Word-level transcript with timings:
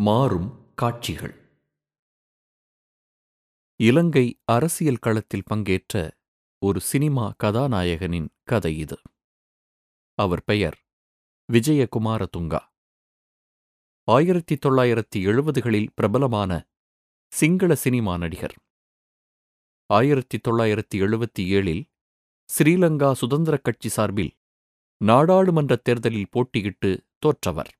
மாறும் 0.00 0.74
காட்சிகள். 0.74 1.60
இலங்கை 3.76 4.40
அரசியல் 4.44 4.96
களத்தில் 4.96 5.42
பங்கேற்ற 5.44 6.18
ஒரு 6.58 6.80
சினிமா 6.80 7.34
கதாநாயகனின் 7.44 8.28
கதை 8.44 8.78
இது. 8.78 8.96
அவர் 10.14 10.44
பெயர் 10.44 10.86
விஜயகுமாரதுங்கா. 11.52 12.60
ஆயிரத்தி 14.04 14.54
தொள்ளாயிரத்தி 14.54 15.16
எழுபதுகளில் 15.16 15.88
பிரபலமான 15.94 16.68
சிங்கள 17.28 17.74
சினிமா 17.74 18.18
நடிகர். 18.18 18.54
ஆயிரத்தி 19.86 20.38
தொள்ளாயிரத்தி 20.38 20.94
எழுபத்தி 20.94 21.38
ஏழில் 21.38 21.90
ஸ்ரீலங்கா 22.58 23.12
சுதந்திரக் 23.12 23.64
கட்சி 23.64 23.88
சார்பில் 23.88 24.38
நாடாளுமன்றத் 25.04 25.84
தேர்தலில் 25.84 26.28
போட்டியிட்டு 26.30 27.06
தோற்றவர். 27.18 27.77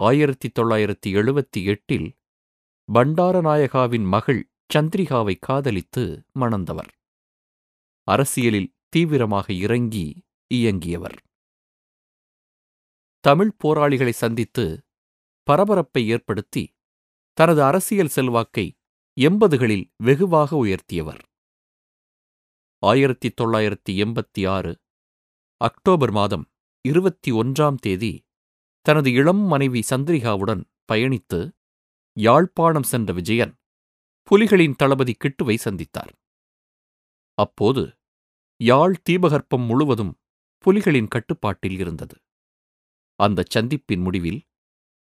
ஆயிரத்தி 0.00 0.48
தொள்ளாயிரத்தி 0.48 1.06
எழுபத்தி 1.06 1.64
எட்டில் 1.64 2.18
பண்டாரநாயகாவின் 2.94 4.06
மகள் 4.06 4.50
சந்திரிகாவை 4.74 5.34
காதலித்து 5.40 6.24
மணந்தவர். 6.40 6.90
அரசியலில் 8.08 8.74
தீவிரமாக 8.88 9.52
இறங்கி 9.52 10.24
இயங்கியவர். 10.48 11.18
தமிழ் 13.20 13.50
போராளிகளை 13.58 14.12
சந்தித்து 14.12 14.82
பரபரப்பை 15.42 16.08
ஏற்படுத்தி 16.08 16.74
தனது 17.32 17.62
அரசியல் 17.62 18.08
செல்வாக்கை 18.08 18.78
எண்பதுகளில் 19.20 19.90
வெகுவாக 19.96 20.66
உயர்த்தியவர். 20.66 21.22
ஆயிரத்தி 22.82 23.34
தொள்ளாயிரத்தி 23.40 23.90
எண்பத்தி 23.90 24.48
ஆறு 24.48 24.80
அக்டோபர் 25.60 26.10
மாதம் 26.10 26.46
இருபத்தி 26.80 27.32
ஒன்றாம் 27.32 27.74
தேதி 27.74 28.26
தனது 28.88 29.08
இளம் 29.12 29.42
மனைவி 29.44 29.80
சந்திரிகாவுடன் 29.90 30.60
பயணித்து 30.92 31.38
யாழ்ப்பாணம் 32.16 32.82
சென்ற 32.82 33.12
விஜயன் 33.12 33.52
புலிகளின் 34.28 34.76
தளபதி 34.76 35.14
கிட்டுவை 35.16 35.56
சந்தித்தார். 35.64 36.12
அப்போது 37.38 37.82
யாழ் 38.60 38.96
தீபகற்பம் 39.02 39.66
முழுவதும் 39.66 40.12
புலிகளின் 40.64 41.08
கட்டுப்பாட்டில் 41.08 41.78
இருந்தது. 41.78 42.16
அந்தச் 43.20 43.52
சந்திப்பின் 43.56 44.02
முடிவில் 44.02 44.40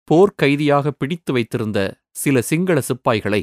போர்க்கைதியாக 0.08 0.91
பிடித்து 0.91 1.33
வைத்திருந்த 1.33 1.78
சில 2.12 2.42
சிங்கள 2.42 2.78
சிப்பாய்களை 2.89 3.42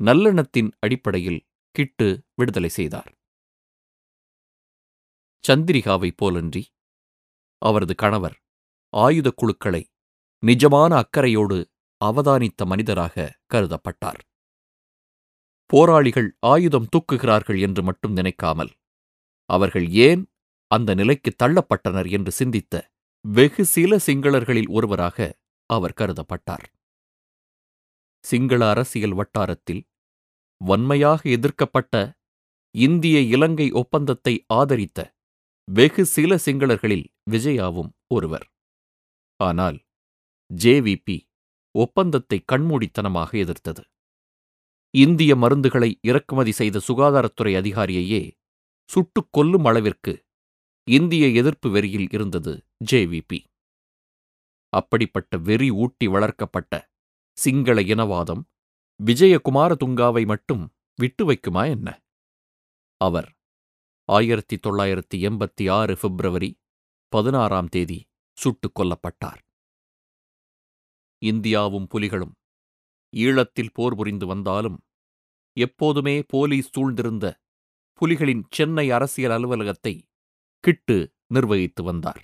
நல்லெண்ணத்தின் 0.00 0.70
அடிப்படையில் 0.78 1.40
கிட்டு 1.74 2.08
விடுதலை 2.34 2.68
செய்தார். 2.68 3.10
சந்திரிகாவைப் 5.44 6.18
போலன்றி 6.22 6.62
அவரது 7.62 7.94
கணவர் 7.94 8.36
ஆயுதக் 8.96 9.36
குழுக்களை 9.36 9.82
நிஜமான 10.46 10.96
அக்கறையோடு 10.96 11.58
அவதானித்த 12.00 12.64
மனிதராக 12.64 13.38
கருதப்பட்டார். 13.54 14.20
போராளிகள் 15.66 16.36
ஆயுதம் 16.38 16.88
தூக்குகிறார்கள் 16.88 17.60
என்று 17.60 17.82
மட்டும் 17.82 18.12
நினைக்காமல் 18.12 18.72
அவர்கள் 19.44 19.88
ஏன் 19.88 20.22
அந்த 20.66 20.94
நிலைக்கு 20.94 21.30
தள்ளப்பட்டனர் 21.42 22.10
என்று 22.10 22.32
சிந்தித்த 22.32 22.74
வெகு 23.20 23.64
சில 23.64 23.96
சிங்களர்களில் 24.06 24.68
ஒருவராக 24.68 25.18
அவர் 25.66 25.96
கருதப்பட்டார். 25.96 26.66
சிங்கள 28.24 28.68
அரசியல் 28.68 29.14
வட்டாரத்தில் 29.14 29.82
வன்மையாக 30.56 31.20
எதிர்க்கப்பட்ட 31.30 31.94
இந்திய 32.74 33.20
இலங்கை 33.20 33.70
ஒப்பந்தத்தை 33.72 34.44
ஆதரித்த 34.46 35.00
வெகு 35.68 36.04
சில 36.06 36.38
சிங்களர்களில் 36.44 37.06
விஜயாவும் 37.30 37.90
ஒருவர். 38.06 38.49
ஆனால் 39.40 39.78
ஜேவிபி 40.50 41.16
ஒப்பந்தத்தை 41.74 42.38
கண்மூடித்தனமாக 42.52 43.30
எதிர்த்தது. 43.38 43.82
இந்திய 44.94 45.34
மருந்துகளை 45.34 45.90
இறக்குமதி 46.00 46.52
செய்த 46.52 46.80
சுகாதாரத்துறை 46.88 47.52
அதிகாரியையே 47.60 48.22
சுட்டுக் 48.90 49.32
கொல்லும் 49.32 49.64
அளவிற்கு 49.64 50.12
இந்திய 50.88 51.26
எதிர்ப்பு 51.40 51.70
வெறியில் 51.70 52.08
இருந்தது 52.10 52.52
ஜேவிபி 52.90 53.40
அப்படிப்பட்ட 54.72 55.38
வெறி 55.38 55.70
ஊட்டி 55.70 56.06
வளர்க்கப்பட்ட 56.06 56.74
சிங்கள 57.38 57.82
இனவாதம் 57.82 58.42
விஜயகுமாரதுங்காவை 59.00 60.26
மட்டும் 60.26 60.64
விட்டு 60.94 61.22
வைக்குமா 61.32 61.62
என்ன? 61.68 61.88
அவர் 63.00 63.28
ஆயிரத்தி 64.08 64.56
தொள்ளாயிரத்தி 64.56 65.16
எண்பத்தி 65.28 65.64
ஆறு 65.70 65.94
பிப்ரவரி 65.96 66.50
பதினாறாம் 67.12 67.68
தேதி 67.68 67.98
சுட்டுக் 68.42 68.76
கொல்லப்பட்டார். 68.78 69.40
இந்தியாவும் 71.22 71.88
புலிகளும் 71.92 72.34
ஈழத்தில் 73.12 73.74
போர் 73.76 73.94
புரிந்து 73.94 74.26
வந்தாலும் 74.26 74.78
எப்போதுமே 75.56 76.16
போலீஸ் 76.28 76.68
சூழ்ந்திருந்த 76.74 77.26
புலிகளின் 78.00 78.42
சென்னை 78.50 78.84
அரசியல் 78.90 79.34
அலுவலகத்தை 79.36 79.94
கிட்டு 80.64 80.96
நிர்வகித்து 81.26 81.82
வந்தார். 81.82 82.20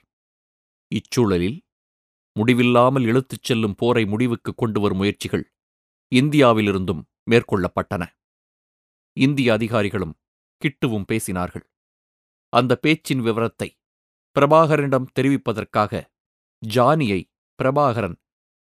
இச்சூழலில் 0.90 1.58
முடிவில்லாமல் 2.36 3.06
இழுத்துச் 3.10 3.46
செல்லும் 3.48 3.74
போரை 3.74 4.04
முடிவுக்கு 4.06 4.50
கொண்டு 4.54 4.78
வரும் 4.80 4.96
முயற்சிகள் 4.96 5.44
இந்தியாவிலிருந்தும் 6.12 7.02
மேற்கொள்ளப்பட்டன. 7.30 8.04
இந்திய 9.16 9.48
அதிகாரிகளும் 9.52 10.14
கிட்டுவும் 10.62 11.08
பேசினார்கள். 11.10 11.66
அந்த 12.52 12.72
பேச்சின் 12.76 13.22
விவரத்தை 13.22 13.68
பிரபாகரனிடம் 14.36 15.06
தெரிவிப்பதற்காக 15.12 15.92
ஜானியை 16.62 17.20
பிரபாகரன் 17.58 18.16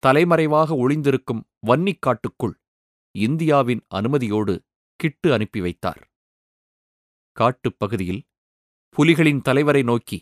தலைமறைவாக 0.03 0.75
ஒளிந்திருக்கும் 0.75 1.41
வன்னிக்காட்டுக்குள் 1.67 2.55
இந்தியாவின் 3.15 3.81
அனுமதியோடு 3.95 4.55
கிட்டு 4.99 5.33
அனுப்பி 5.33 5.61
வைத்தார். 5.61 6.01
காட்டுப் 7.37 7.79
பகுதியில் 7.79 8.21
புலிகளின் 8.97 9.41
தலைவரை 9.41 9.83
நோக்கி 9.83 10.19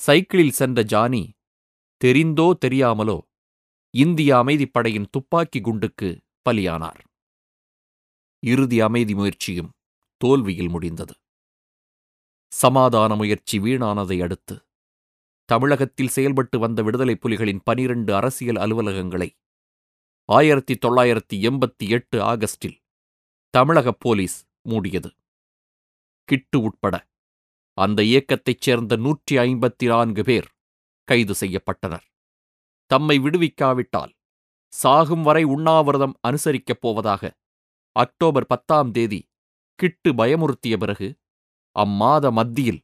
சைக்கிளில் 0.00 0.50
சென்ற 0.50 0.82
ஜானி 0.82 1.22
தெரிந்தோ 2.00 2.48
தெரியாமலோ 2.64 3.18
இந்திய 3.94 4.36
அமைதிப்படையின் 4.36 5.08
துப்பாக்கி 5.10 5.60
குண்டுக்கு 5.60 6.08
பலியானார். 6.46 7.00
இறுதி 8.42 8.80
அமைதி 8.80 9.14
முயற்சியும் 9.14 9.72
தோல்வியில் 10.16 10.68
முடிந்தது. 10.68 11.14
சமாதான 12.52 13.14
முயற்சி 13.14 13.58
வீணானதை 13.58 14.22
அடுத்து 14.22 14.54
தமிழகத்தில் 15.52 16.12
செயல்பட்டு 16.16 16.56
வந்த 16.58 16.80
விடுதலை 16.82 17.14
புலிகளின் 17.14 17.62
பனிரண்டு 17.64 18.14
அரசியல் 18.14 18.56
அலுவலகங்களை 18.56 19.28
ஆயிரத்தி 20.28 20.74
தொள்ளாயிரத்தி 20.74 21.36
எண்பத்தி 21.48 21.84
எட்டு 21.88 22.16
ஆகஸ்டில் 22.22 22.76
தமிழக 23.54 23.92
போலீஸ் 24.04 24.36
மூடியது. 24.68 25.10
கிட்டு 26.28 26.58
உட்பட 26.60 26.94
அந்த 27.78 28.00
இயக்கத்தைச் 28.02 28.60
சேர்ந்த 28.60 28.96
நூற்றி 28.96 29.36
ஐம்பத்தி 29.36 29.86
நான்கு 29.86 30.24
பேர் 30.24 30.48
கைது 31.08 31.34
செய்யப்பட்டனர். 31.40 32.06
தம்மை 32.90 33.16
விடுவிக்காவிட்டால் 33.18 34.12
சாகும் 34.72 35.22
வரை 35.22 35.44
உண்ணாவிரதம் 35.44 36.16
அனுசரிக்கப் 36.28 36.82
போவதாக 36.84 37.32
அக்டோபர் 37.96 38.46
பத்தாம் 38.46 38.90
தேதி 38.90 39.20
கிட்டு 39.78 40.10
பயமுறுத்திய 40.12 40.76
பிறகு 40.76 41.08
அம்மாத 41.76 42.30
மத்தியில் 42.30 42.82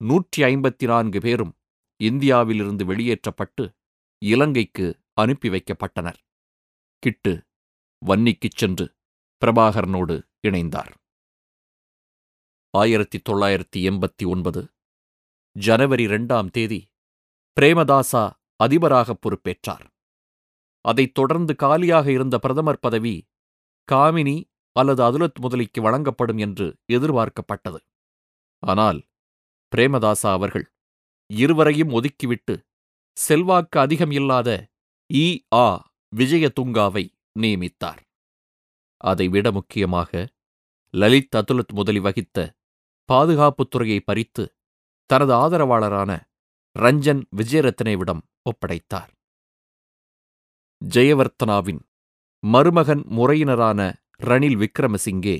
நூற்றி 0.00 0.40
ஐம்பத்தி 0.42 0.86
நான்கு 0.86 1.20
பேரும் 1.20 1.54
இந்தியாவிலிருந்து 1.96 2.84
வெளியேற்றப்பட்டு 2.84 3.74
இலங்கைக்கு 4.18 5.00
அனுப்பி 5.12 5.48
வைக்கப்பட்டனர். 5.48 6.16
கிட்டு 6.98 7.46
வன்னிக்குச் 8.06 8.56
சென்று 8.56 8.94
பிரபாகரனோடு 9.44 10.22
இணைந்தார். 10.48 10.94
ஆயிரத்தி 12.70 13.22
தொள்ளாயிரத்தி 13.28 13.76
எண்பத்தி 13.76 14.26
ஒன்பது 14.26 14.68
ஜனவரி 15.52 16.02
இரண்டாம் 16.02 16.50
தேதி 16.50 16.90
பிரேமதாசா 17.60 18.30
அதிபராக 18.56 19.16
பொறுப்பேற்றார். 19.18 19.86
அதைத் 20.80 21.14
தொடர்ந்து 21.14 21.56
காலியாக 21.56 22.10
இருந்த 22.10 22.38
பிரதமர் 22.38 22.78
பதவி 22.78 23.28
காமினி 23.92 24.44
அல்லது 24.72 25.02
அதுலத் 25.02 25.38
முதலிக்கு 25.40 25.82
வழங்கப்படும் 25.82 26.38
என்று 26.38 26.76
எதிர்பார்க்கப்பட்டது. 26.92 27.78
ஆனால் 28.58 29.02
பிரேமதாசா 29.76 30.30
அவர்கள் 30.32 30.75
இருவரையும் 31.30 31.90
ஒதுக்கிவிட்டு 31.90 32.54
செல்வாக்கு 33.16 33.80
அதிகம் 33.80 34.10
இல்லாத 34.10 34.48
இ. 35.10 35.26
ஆ. 35.54 35.66
விஜயதுங்காவை 36.12 37.04
நியமித்தார். 37.40 38.00
அதைவிட 39.00 39.52
முக்கியமாக 39.52 40.12
லலித் 40.94 41.34
அதுலத் 41.34 41.72
முதலி 41.74 41.98
வகித்த 41.98 42.38
பாதுகாப்புத்துறையை 43.08 44.00
பறித்து 44.04 44.44
தனது 45.10 45.32
ஆதரவாளரான 45.32 46.12
ரஞ்சன் 46.76 47.22
விஜயரத்னேவிடம் 47.36 48.22
ஒப்படைத்தார். 48.42 49.10
ஜெயவர்த்தனாவின் 50.82 51.80
மருமகன் 52.42 53.04
முறையினரான 53.10 53.80
ரணில் 54.22 54.58
விக்ரமசிங்கே 54.62 55.36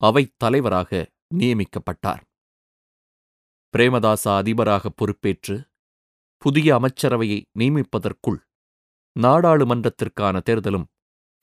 அவைத் 0.00 0.34
தலைவராக 0.36 0.90
நியமிக்கப்பட்டார். 1.34 2.22
பிரேமதாசா 3.76 4.36
அதிபராக 4.36 4.90
பொறுப்பேற்று 4.90 5.54
புதிய 6.36 6.76
அமைச்சரவையை 6.76 7.44
நியமிப்பதற்குள் 7.58 8.40
நாடாளுமன்றத்திற்கான 9.20 10.40
தேர்தலும் 10.42 10.84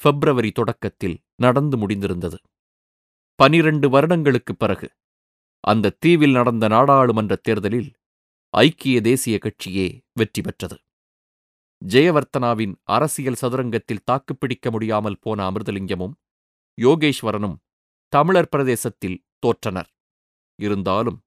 பிப்ரவரி 0.04 0.52
தொடக்கத்தில் 0.52 1.18
நடந்து 1.36 1.78
முடிந்திருந்தது. 1.78 2.38
பனிரண்டு 3.36 3.90
வருடங்களுக்குப் 3.90 4.60
பிறகு 4.60 4.92
அந்த 5.60 5.96
தீவில் 6.00 6.32
நடந்த 6.32 6.68
நாடாளுமன்ற 6.68 7.36
தேர்தலில் 7.36 7.94
ஐக்கிய 8.50 9.02
தேசிய 9.02 9.38
கட்சியே 9.38 9.88
வெற்றி 10.14 10.42
பெற்றது. 10.42 10.78
ஜெயவர்த்தனாவின் 11.86 12.76
அரசியல் 12.84 13.34
சதுரங்கத்தில் 13.34 14.04
தாக்குப்பிடிக்க 14.04 14.72
முடியாமல் 14.72 15.20
போன 15.20 15.52
அமிர்தலிங்கமும் 15.52 16.14
யோகேஸ்வரனும் 16.82 17.58
தமிழர் 18.14 18.50
பிரதேசத்தில் 18.50 19.26
தோற்றனர். 19.40 19.90
இருந்தாலும் 20.60 21.24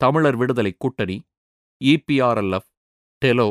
தமிழர் 0.00 0.36
விடுதலை 0.36 0.72
கூட்டணி 0.78 1.16
இபிஆர்எல்எஃப் 1.80 2.68
டெலோ 3.22 3.48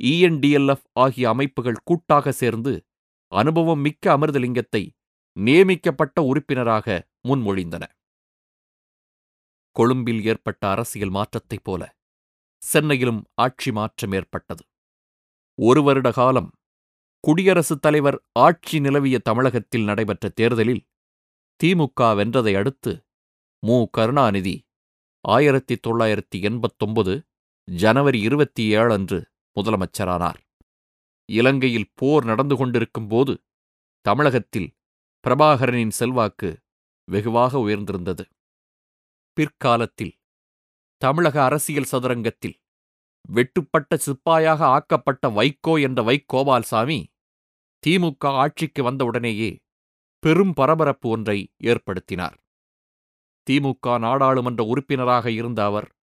இஎன்டிஎல்எஃப் 0.00 0.86
ஆகிய 0.92 1.28
அமைப்புகள் 1.28 1.84
கூட்டாக 1.84 2.32
சேர்ந்து 2.32 2.72
அனுபவம் 3.32 3.80
மிக்க 3.80 4.04
அமிர்தலிங்கத்தை 4.16 4.82
நியமிக்கப்பட்ட 5.36 6.22
உறுப்பினராக 6.22 6.86
முன்மொழிந்தன. 7.28 7.84
கொழும்பில் 9.76 10.22
ஏற்பட்ட 10.24 10.62
அரசியல் 10.70 11.10
மாற்றத்தைப் 11.10 11.64
போல 11.64 11.82
சென்னையிலும் 12.62 13.20
ஆட்சி 13.34 13.70
மாற்றம் 13.72 14.12
ஏற்பட்டது. 14.12 14.62
ஒரு 15.58 15.82
வருட 15.82 16.08
காலம் 16.10 16.50
குடியரசுத் 17.24 17.82
தலைவர் 17.82 18.18
ஆட்சி 18.38 18.80
நிலவிய 18.80 19.18
தமிழகத்தில் 19.18 19.84
நடைபெற்ற 19.84 20.28
தேர்தலில் 20.28 20.82
திமுக 21.60 22.00
வென்றதை 22.18 22.54
அடுத்து 22.56 22.92
மு 23.62 23.76
கருணாநிதி 23.90 24.56
ஆயிரத்தி 25.28 25.74
தொள்ளாயிரத்தி 25.86 26.38
எண்பத்தொன்பது 26.40 27.22
ஜனவரி 27.64 28.20
இருபத்தி 28.20 28.62
ஏழு 28.62 28.92
அன்று 28.92 29.18
முதலமைச்சரானார். 29.56 30.38
இலங்கையில் 31.24 31.90
போர் 31.94 32.24
நடந்து 32.24 32.56
கொண்டிருக்கும் 32.56 33.08
போது 33.08 33.34
தமிழகத்தில் 34.00 34.68
பிரபாகரனின் 35.26 35.90
செல்வாக்கு 35.90 36.58
வெகுவாக 37.04 37.58
உயர்ந்திருந்தது. 37.58 38.24
பிற்காலத்தில் 39.32 40.14
தமிழக 40.96 41.44
அரசியல் 41.44 41.90
சதுரங்கத்தில் 41.92 42.56
வெட்டுப்பட்ட 43.28 43.98
சிப்பாயாக 44.06 44.60
ஆக்கப்பட்ட 44.60 45.28
வைகோ 45.28 45.82
என்ற 45.82 46.02
வைகோபால்சாமி 46.02 47.04
திமுக 47.86 48.26
ஆட்சிக்கு 48.26 48.82
வந்தவுடனேயே 48.82 49.58
பெரும் 50.18 50.52
பரபரப்பு 50.52 51.08
ஒன்றை 51.08 51.38
ஏற்படுத்தினார். 51.62 52.36
திமுக 53.50 53.98
நாடாளுமன்ற 53.98 54.64
உறுப்பினராக 54.64 55.30
இருந்த 55.30 55.64
அவர் 55.64 55.96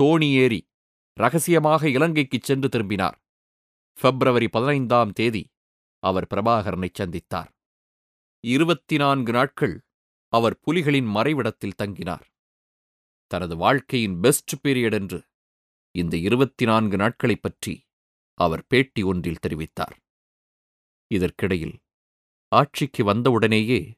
தோணி 0.00 0.32
ஏறி 0.32 0.70
ரகசியமாக 1.12 1.88
இலங்கைக்குச் 1.88 2.42
சென்று 2.42 2.68
திரும்பினார். 2.68 3.22
பிப்ரவரி 4.00 4.48
பதினைந்தாம் 4.48 5.12
தேதி 5.12 5.52
அவர் 5.98 6.26
பிரபாகரனை 6.34 6.88
சந்தித்தார். 6.98 7.48
இருபத்தி 8.40 8.96
நான்கு 8.96 9.32
நாட்கள் 9.32 9.84
அவர் 10.28 10.60
புலிகளின் 10.66 11.06
மறைவிடத்தில் 11.06 11.72
தங்கினார். 11.82 12.24
தனது 13.26 13.56
வாழ்க்கையின் 13.56 14.20
பெஸ்ட் 14.20 14.66
பீரியட் 14.66 14.92
என்று 14.92 15.26
இந்த 15.90 16.16
இருபத்தி 16.16 16.64
நான்கு 16.64 16.96
நாட்களைப் 16.96 17.42
பற்றி 17.42 17.86
அவர் 18.34 18.66
பேட்டி 18.66 19.02
ஒன்றில் 19.02 19.38
தெரிவித்தார். 19.46 19.96
இதற்கிடையில் 21.06 21.78
ஆட்சிக்கு 22.48 23.04
வந்தவுடனேயே 23.04 23.94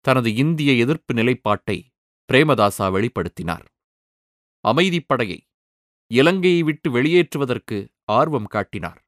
தனது 0.00 0.34
இந்திய 0.34 0.72
எதிர்ப்பு 0.72 1.14
நிலைப்பாட்டை 1.14 1.87
பிரேமதாசா 2.28 2.86
வெளிப்படுத்தினார். 2.94 3.66
அமைதிப்படையை 4.64 5.38
இலங்கையை 6.10 6.62
விட்டு 6.62 6.88
வெளியேற்றுவதற்கு 6.90 7.76
ஆர்வம் 8.12 8.46
காட்டினார். 8.46 9.00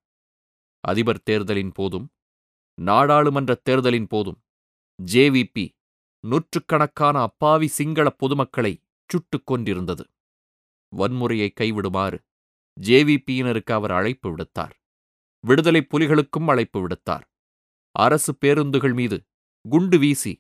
அதிபர் 0.85 1.23
தேர்தலின் 1.23 1.73
போதும் 1.73 2.07
நாடாளுமன்ற 2.79 3.55
தேர்தலின் 3.63 4.07
போதும் 4.07 4.39
ஜேவிபி 4.99 5.67
நூற்றுக்கணக்கான 6.25 7.17
அப்பாவி 7.21 7.69
சிங்கள 7.69 8.07
பொதுமக்களை 8.11 8.73
சுட்டுக் 9.11 9.47
கொண்டிருந்தது 9.47 10.05
வன்முறையை 10.93 11.49
கைவிடுமாறு 11.53 12.19
ஜேவிபியினருக்கு 12.77 13.73
அவர் 13.73 13.91
அழைப்பு 13.91 14.29
விடுத்தார். 14.31 14.75
விடுதலை 15.45 15.87
புலிகளுக்கும் 15.91 16.49
அழைப்பு 16.49 16.79
விடுத்தார். 16.81 17.25
அரசு 17.95 18.33
பேருந்துகள் 18.37 18.93
மீது 18.93 19.19
குண்டு 19.65 19.99
வீசி 19.99 20.33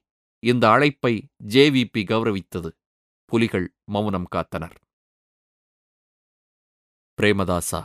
இந்த 0.42 0.64
அழைப்பை 0.70 1.14
ஜேவிபி 1.44 2.02
கௌரவித்தது. 2.10 2.70
புலிகள் 3.24 3.66
மௌனம் 3.84 4.28
காத்தனர். 4.34 4.76
பிரேமதாசா 7.18 7.80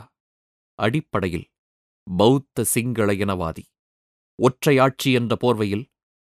அடிப்படையில் 0.78 1.46
பௌத்த 2.06 2.64
சிங்கள 2.64 3.08
இனவாதி. 3.12 3.64
ஒற்றையாட்சி 4.38 5.10
என்ற 5.12 5.36
போர்வையில் 5.42 5.84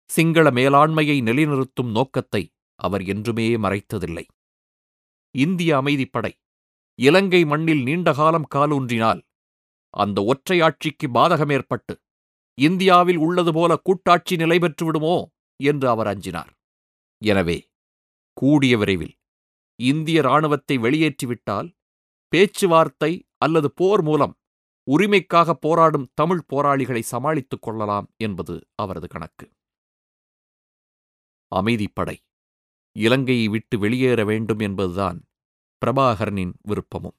சிங்கள 0.09 0.49
மேலாண்மையை 0.49 1.17
நிலைநிறுத்தும் 1.21 1.91
நோக்கத்தை 1.91 2.43
அவர் 2.79 3.03
என்றுமே 3.03 3.47
மறைத்ததில்லை. 3.55 4.25
இந்திய 5.35 5.71
அமைதிப்படை 5.81 6.33
இலங்கை 6.99 7.41
மண்ணில் 7.45 7.83
நீண்டகாலம் 7.83 8.47
காலூன்றினால் 8.55 9.21
அந்த 9.93 10.17
ஒற்றையாட்சிக்கு 10.31 11.07
பாதகம் 11.13 11.51
ஏற்பட்டு 11.51 11.93
இந்தியாவில் 12.57 13.17
உள்ளது 13.17 13.51
போல 13.53 13.71
கூட்டாட்சி 13.77 14.35
நிலை 14.35 14.57
பெற்றுவிடுமோ 14.57 15.17
என்று 15.63 15.89
அவர் 15.89 16.07
அஞ்சினார். 16.07 16.51
எனவே 17.21 17.57
கூடிய 18.37 18.77
விரைவில் 18.77 19.15
இந்திய 19.79 20.19
இராணுவத்தை 20.19 20.75
வெளியேற்றிவிட்டால் 20.77 21.69
பேச்சுவார்த்தை 22.33 23.11
அல்லது 23.37 23.67
போர் 23.71 24.01
மூலம் 24.01 24.33
உரிமைக்காக 24.87 25.53
போராடும் 25.59 26.09
தமிழ் 26.13 26.43
போராளிகளை 26.47 27.01
சமாளித்துக் 27.01 27.61
கொள்ளலாம் 27.61 28.07
என்பது 28.17 28.55
அவரது 28.75 29.07
கணக்கு. 29.07 29.45
அமைதிப்படை 31.51 32.17
இலங்கையை 32.95 33.47
விட்டு 33.47 33.75
வெளியேற 33.79 34.19
வேண்டும் 34.25 34.59
என்பதுதான் 34.59 35.17
பிரபாகரனின் 35.81 36.53
விருப்பமும். 36.61 37.17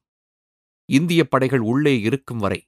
இந்திய 0.89 1.29
படைகள் 1.29 1.61
உள்ளே 1.61 2.01
இருக்கும் 2.01 2.39
வரை 2.39 2.61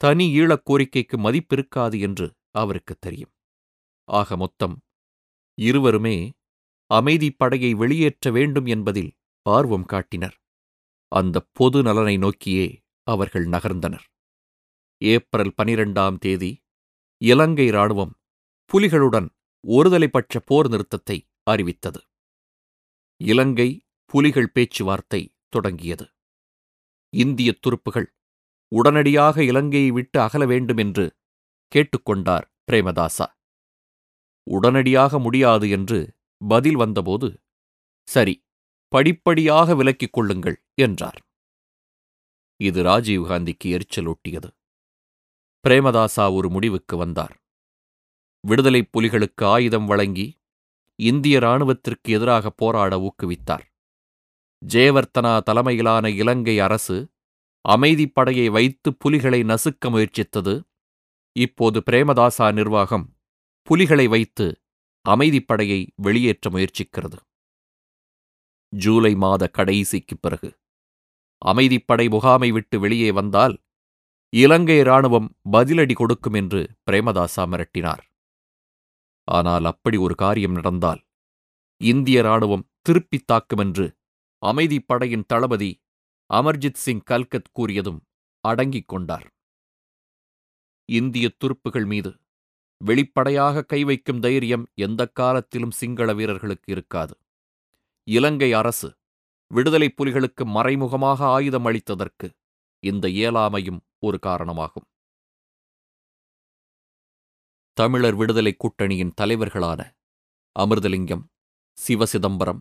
தனி 0.00 0.26
ஈழக் 0.40 0.66
கோரிக்கைக்கு 0.70 1.16
மதிப்பிருக்காது 1.16 2.00
என்று 2.00 2.26
அவருக்கு 2.50 2.94
தெரியும். 2.98 3.32
ஆக 4.08 4.36
மொத்தம் 4.36 4.76
இருவருமே 5.60 6.16
அமைதிப்படையை 6.90 7.72
வெளியேற்ற 7.74 8.30
வேண்டும் 8.30 8.66
என்பதில் 8.66 9.10
ஆர்வம் 9.46 9.86
காட்டினர். 9.92 10.36
அந்த 11.12 11.36
பொது 11.52 11.78
நலனை 11.82 12.16
நோக்கியே 12.16 12.66
அவர்கள் 13.06 13.46
நகர்ந்தனர். 13.46 14.06
ஏப்ரல் 15.00 15.52
பனிரெண்டாம் 15.58 16.18
தேதி 16.18 16.50
இலங்கை 17.20 17.66
இராணுவம் 17.66 18.14
புலிகளுடன் 18.70 19.28
ஒருதலைப்பட்ச 19.64 20.34
போர் 20.44 20.68
நிறுத்தத்தை 20.68 21.18
அறிவித்தது. 21.42 22.00
இலங்கை 23.20 23.68
புலிகள் 24.10 24.52
பேச்சுவார்த்தை 24.52 25.22
தொடங்கியது. 25.48 26.06
இந்திய 27.12 27.50
துருப்புகள் 27.60 28.08
உடனடியாக 28.72 29.36
இலங்கையை 29.44 29.90
விட்டு 29.90 30.18
அகல 30.20 30.42
வேண்டும் 30.46 30.76
என்று 30.76 31.04
கேட்டுக்கொண்டார் 31.72 32.46
பிரேமதாசா. 32.68 33.26
உடனடியாக 34.50 35.18
முடியாது 35.18 35.70
என்று 35.70 36.14
பதில் 36.48 36.76
வந்தபோது 36.76 37.40
சரி 38.08 38.44
படிப்படியாக 38.88 39.74
விலக்கிக் 39.74 40.12
கொள்ளுங்கள் 40.12 40.64
என்றார். 40.74 41.20
இது 42.56 42.82
ராஜீவ்காந்திக்கு 42.82 43.64
எரிச்சலூட்டியது 43.64 44.48
பிரேமதாசா 45.64 46.32
ஒரு 46.32 46.50
முடிவுக்கு 46.50 46.96
வந்தார். 46.96 47.34
விடுதலைப் 48.40 48.90
புலிகளுக்கு 48.92 49.44
ஆயுதம் 49.44 49.86
வழங்கி 49.86 50.38
இந்திய 50.98 51.38
இராணுவத்திற்கு 51.38 52.08
எதிராக 52.08 52.50
போராட 52.50 52.96
ஊக்குவித்தார். 52.98 53.64
ஜெயவர்த்தனா 54.68 55.40
தலைமையிலான 55.40 56.10
இலங்கை 56.10 56.60
அரசு 56.60 56.96
அமைதிப்படையை 57.68 58.50
வைத்து 58.50 58.94
புலிகளை 58.94 59.42
நசுக்க 59.42 59.84
முயற்சித்தது. 59.86 60.54
இப்போது 61.32 61.82
பிரேமதாசா 61.90 62.52
நிர்வாகம் 62.52 63.19
புலிகளை 63.62 64.06
வைத்து 64.06 64.60
அமைதிப்படையை 65.08 65.88
வெளியேற்ற 65.96 66.50
முயற்சிக்கிறது. 66.50 67.18
ஜூலை 68.68 69.14
மாத 69.14 69.50
கடைசிக்குப் 69.58 70.20
பிறகு 70.20 70.58
அமைதிப்படை 71.44 72.10
முகாமை 72.10 72.52
விட்டு 72.52 72.80
வெளியே 72.80 73.12
வந்தால் 73.12 73.62
இலங்கை 74.28 74.78
இராணுவம் 74.78 75.38
பதிலடி 75.52 75.92
கொடுக்கும் 75.92 76.32
என்று 76.32 76.68
பிரேமதாசா 76.90 77.46
மிரட்டினார். 77.46 78.02
ஆனால் 79.24 79.64
அப்படி 79.64 79.96
ஒரு 79.96 80.14
காரியம் 80.14 80.52
நடந்தால் 80.52 81.06
இந்திய 81.76 82.18
இராணுவம் 82.18 82.70
திருப்பித் 82.82 83.26
தாக்கும் 83.26 83.58
என்று 83.58 83.96
அமைதிப்படையின் 84.46 85.24
தளபதி 85.26 85.82
அமர்ஜித் 86.34 86.74
சிங் 86.74 87.02
கல்கத் 87.10 87.50
கூறியதும் 87.58 88.00
அடங்கிக் 88.40 88.88
கொண்டார். 88.88 89.34
இந்திய 90.84 91.28
துருப்புகள் 91.28 91.86
மீது 91.86 92.19
வெளிப்படையாக 92.84 93.62
கை 93.62 93.84
வைக்கும் 93.84 94.20
தைரியம் 94.20 94.66
எந்தக் 94.74 95.14
காலத்திலும் 95.14 95.70
சிங்கள 95.70 96.12
வீரர்களுக்கு 96.14 96.72
இருக்காது. 96.72 97.18
இலங்கை 98.04 98.52
அரசு 98.52 98.98
விடுதலைப் 99.46 100.02
புலிகளுக்கு 100.02 100.44
மறைமுகமாக 100.44 101.24
ஆயுதம் 101.24 101.66
அளித்ததற்கு 101.66 102.30
இந்த 102.78 103.08
இயலாமையும் 103.08 103.80
ஒரு 103.98 104.18
காரணமாகும். 104.18 104.86
தமிழர் 107.72 108.14
விடுதலை 108.14 108.56
கூட்டணியின் 108.56 109.12
தலைவர்களான 109.20 109.96
அமிர்தலிங்கம் 110.58 111.24
சிவசிதம்பரம் 111.88 112.60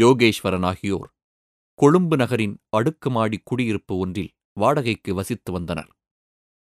யோகேஸ்வரன் 0.00 0.64
ஆகியோர் 0.64 1.14
கொழும்பு 1.74 2.16
நகரின் 2.16 2.58
அடுக்குமாடி 2.68 3.40
குடியிருப்பு 3.44 3.96
ஒன்றில் 3.96 4.32
வாடகைக்கு 4.52 5.14
வசித்து 5.14 5.52
வந்தனர். 5.52 5.90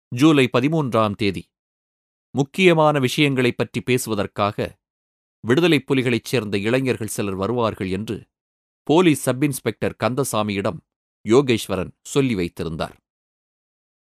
ஜூலை 0.09 0.49
பதிமூன்றாம் 0.53 1.15
தேதி 1.15 1.53
முக்கியமான 2.35 2.99
விஷயங்களைப் 2.99 3.57
பற்றி 3.57 3.81
பேசுவதற்காக 3.81 4.57
விடுதலைப் 5.41 5.87
புலிகளைச் 5.87 6.25
சேர்ந்த 6.25 6.59
இளைஞர்கள் 6.59 7.07
சிலர் 7.07 7.35
வருவார்கள் 7.35 7.91
என்று 7.91 8.17
போலீஸ் 8.83 9.23
சப் 9.23 9.45
இன்ஸ்பெக்டர் 9.45 9.97
கந்தசாமியிடம் 10.05 10.79
யோகேஸ்வரன் 11.29 11.93
சொல்லி 12.03 12.35
வைத்திருந்தார். 12.35 12.97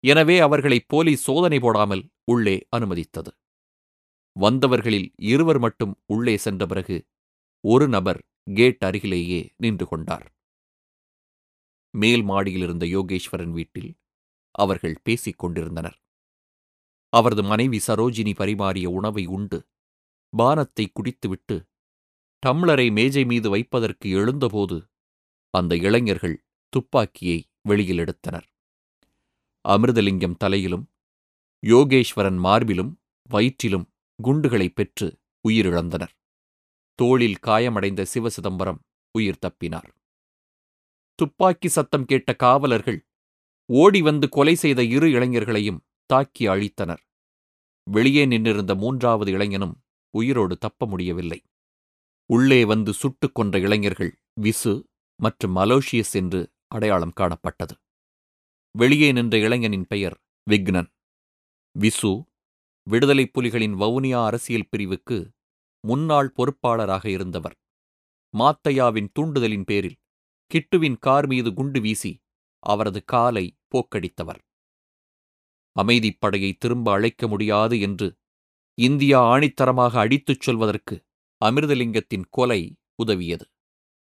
எனவே 0.03 0.39
அவர்களை 0.39 0.79
போலீஸ் 0.87 1.23
சோதனை 1.23 1.59
போடாமல் 1.59 2.09
உள்ளே 2.23 2.67
அனுமதித்தது. 2.77 3.31
வந்தவர்களில் 4.35 5.13
இருவர் 5.21 5.59
மட்டும் 5.59 5.93
உள்ளே 6.05 6.37
சென்ற 6.37 6.65
பிறகு 6.65 6.97
ஒரு 7.63 7.87
நபர் 7.87 8.19
கேட் 8.53 8.83
அருகிலேயே 8.83 9.53
நின்று 9.57 9.87
கொண்டார். 9.87 10.27
மேல் 11.93 12.23
மாடியில் 12.23 12.61
இருந்த 12.61 12.85
யோகேஸ்வரன் 12.85 13.51
வீட்டில் 13.51 13.91
அவர்கள் 14.55 14.95
பேசிக் 15.03 15.39
கொண்டிருந்தனர். 15.39 16.00
அவரது 17.13 17.43
மனைவி 17.43 17.79
சரோஜினி 17.87 18.33
பரிமாறிய 18.35 18.89
உணவை 18.89 19.25
உண்டு. 19.25 19.59
பானத்தை 20.37 20.85
குடித்துவிட்டு 20.93 21.55
டம்ளரை 22.43 22.91
மேஜை 22.91 23.25
மீது 23.25 23.49
வைப்பதற்கு 23.49 24.09
எழுந்தபோது 24.09 24.77
அந்த 25.53 25.75
இளைஞர்கள் 25.75 26.37
துப்பாக்கியை 26.69 27.39
வெளியில் 27.61 27.97
எடுத்தனர். 27.97 28.47
அமிர்தலிங்கம் 29.69 30.37
தலையிலும் 30.37 30.85
யோகேஸ்வரன் 31.63 32.39
மார்பிலும் 32.43 32.93
வயிற்றிலும் 33.29 33.85
குண்டுகளைப் 34.23 34.75
பெற்று 34.75 35.07
உயிரிழந்தனர். 35.49 36.13
தோளில் 36.95 37.37
காயமடைந்த 37.39 38.05
சிவசிதம்பரம் 38.13 38.79
உயிர் 39.11 39.39
தப்பினார். 39.41 39.89
துப்பாக்கி 41.15 41.67
சத்தம் 41.67 42.05
கேட்ட 42.05 42.35
காவலர்கள் 42.35 42.99
ஓடி 43.65 44.01
வந்து 44.01 44.29
கொலை 44.29 44.55
செய்த 44.55 44.83
இரு 44.83 45.07
இளைஞர்களையும் 45.07 45.79
தாக்கி 46.11 46.47
அழித்தனர். 46.47 47.01
வெளியே 47.91 48.25
நின்றிருந்த 48.25 48.75
மூன்றாவது 48.75 49.31
இளைஞனும் 49.31 49.81
உயிரோடு 50.17 50.57
தப்ப 50.57 50.85
முடியவில்லை. 50.85 51.43
உள்ளே 52.25 52.65
வந்து 52.65 52.93
சுட்டுக் 52.93 53.35
கொன்ற 53.35 53.59
இளைஞர்கள் 53.59 54.19
விசு 54.41 54.83
மற்றும் 55.15 55.55
அலோஷியஸ் 55.55 56.13
என்று 56.13 56.51
அடையாளம் 56.67 57.13
காணப்பட்டது. 57.19 57.75
வெளியே 58.77 59.11
நின்ற 59.11 59.37
இளைஞனின் 59.37 59.85
பெயர் 59.87 60.21
விக்னன். 60.49 60.89
விசு 61.79 62.23
விடுதலைப் 62.83 63.39
புலிகளின் 63.39 63.75
வவுனியா 63.75 64.25
அரசியல் 64.25 64.69
பிரிவுக்கு 64.69 65.31
முன்னாள் 65.87 66.33
பொறுப்பாளராக 66.37 67.05
இருந்தவர். 67.05 67.57
மாத்தையாவின் 68.37 69.07
தூண்டுதலின் 69.19 69.63
பேரில் 69.63 69.99
கிட்டுவின் 70.53 70.97
கார் 70.99 71.27
மீது 71.27 71.53
குண்டு 71.53 71.81
வீசி 71.81 72.21
அவரது 72.59 73.03
காலை 73.03 73.57
போக்கடித்தவர். 73.67 74.41
அமைதிப்படையை 75.75 76.51
திரும்ப 76.57 76.87
அழைக்க 76.91 77.27
முடியாது 77.27 77.75
என்று 77.79 78.07
இந்தியா 78.77 79.19
ஆணித்தரமாக 79.33 79.93
அடித்துச் 80.03 80.43
சொல்வதற்கு 80.45 80.95
அமிர்தலிங்கத்தின் 81.41 82.25
கொலை 82.29 82.61
உதவியது. 82.99 83.45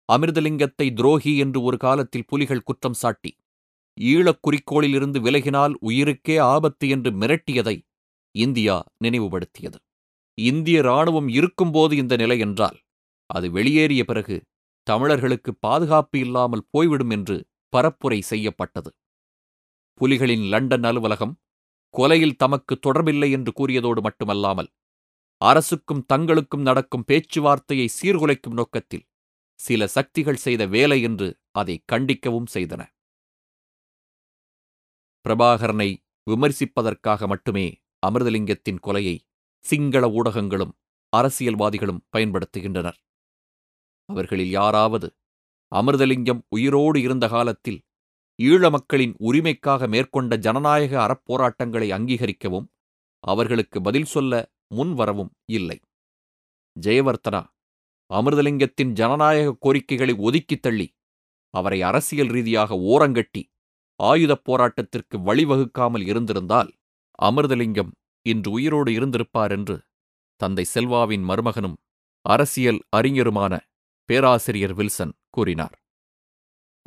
அமிர்தலிங்கத்தை 0.10 0.88
துரோகி 0.94 1.34
என்று 1.38 1.60
ஒரு 1.62 1.78
காலத்தில் 1.78 2.28
புலிகள் 2.28 2.68
குற்றம் 2.70 2.98
சாட்டி 3.04 3.32
ஈழக் 3.98 4.44
குறிக்கோளிலிருந்து 4.46 5.20
விலகினால் 5.20 5.74
உயிருக்கே 5.90 6.38
ஆபத்து 6.48 6.86
என்று 6.90 7.10
மிரட்டியதை 7.12 7.76
இந்தியா 8.36 8.76
நினைவுபடுத்தியது. 8.98 9.78
இந்திய 10.38 10.80
இராணுவம் 10.80 11.30
இருக்கும்போது 11.30 11.94
இந்த 11.98 12.14
நிலை 12.16 12.38
என்றால் 12.40 12.78
அது 13.30 13.48
வெளியேறிய 13.52 14.04
பிறகு 14.06 14.38
தமிழர்களுக்கு 14.88 15.52
பாதுகாப்பு 15.60 16.18
இல்லாமல் 16.20 16.68
போய்விடும் 16.72 17.14
என்று 17.18 17.38
பரப்புரை 17.74 18.20
செய்யப்பட்டது. 18.32 18.90
புலிகளின் 20.02 20.46
லண்டன் 20.50 20.84
அலுவலகம் 20.84 21.34
கொலையில் 21.94 22.38
தமக்கு 22.38 22.74
தொடர்பில்லை 22.76 23.30
என்று 23.32 23.52
கூறியதோடு 23.52 24.02
மட்டுமல்லாமல் 24.02 24.70
அரசுக்கும் 25.42 26.06
தங்களுக்கும் 26.14 26.62
நடக்கும் 26.62 27.06
பேச்சுவார்த்தையை 27.08 27.88
சீர்குலைக்கும் 27.98 28.58
நோக்கத்தில் 28.60 29.06
சில 29.60 29.88
சக்திகள் 29.88 30.44
செய்த 30.46 30.62
வேலை 30.66 30.98
என்று 31.02 31.28
அதை 31.52 31.76
கண்டிக்கவும் 31.92 32.50
செய்தன. 32.54 32.82
பிரபாகரனை 35.26 35.90
விமர்சிப்பதற்காக 36.28 37.28
மட்டுமே 37.28 37.66
அமிர்தலிங்கத்தின் 38.08 38.80
கொலையை 38.88 39.16
சிங்கள 39.66 40.04
ஊடகங்களும் 40.10 40.74
அரசியல்வாதிகளும் 41.14 42.04
பயன்படுத்துகின்றனர். 42.12 43.00
அவர்களில் 44.10 44.52
யாராவது 44.52 45.08
அமிர்தலிங்கம் 45.72 46.42
உயிரோடு 46.48 47.00
இருந்த 47.02 47.26
காலத்தில் 47.28 47.80
ஈழ 48.42 48.70
மக்களின் 48.70 49.16
உரிமைக்காக 49.20 49.88
மேற்கொண்ட 49.88 50.38
ஜனநாயக 50.38 50.94
அறப்போராட்டங்களை 51.06 51.88
அங்கீகரிக்கவும் 51.98 52.68
அவர்களுக்கு 53.24 53.82
பதில் 53.82 54.06
சொல்ல 54.06 54.34
முன்வரவும் 54.76 55.32
இல்லை. 55.46 55.78
ஜெயவர்த்தனா 56.82 57.42
அமிர்தலிங்கத்தின் 58.10 58.92
ஜனநாயக 58.92 59.56
கோரிக்கைகளை 59.60 60.14
ஒதுக்கித் 60.18 60.62
தள்ளி 60.62 60.88
அவரை 61.54 61.82
அரசியல் 61.82 62.28
ரீதியாக 62.28 62.76
ஓரங்கட்டி 62.76 63.44
ஆயுதப் 64.00 64.46
போராட்டத்திற்கு 64.46 65.18
வழிவகுக்காமல் 65.26 66.06
இருந்திருந்தால் 66.06 66.72
அமிர்தலிங்கம் 67.22 67.92
இன்று 68.26 68.50
உயிரோடு 68.52 68.92
இருந்திருப்பார் 68.94 69.52
என்று 69.52 69.76
தந்தை 70.42 70.64
செல்வாவின் 70.64 71.24
மருமகனும் 71.30 71.78
அரசியல் 72.26 72.82
அறிஞருமான 72.98 73.54
பேராசிரியர் 74.10 74.74
வில்சன் 74.74 75.14
கூறினார். 75.30 75.76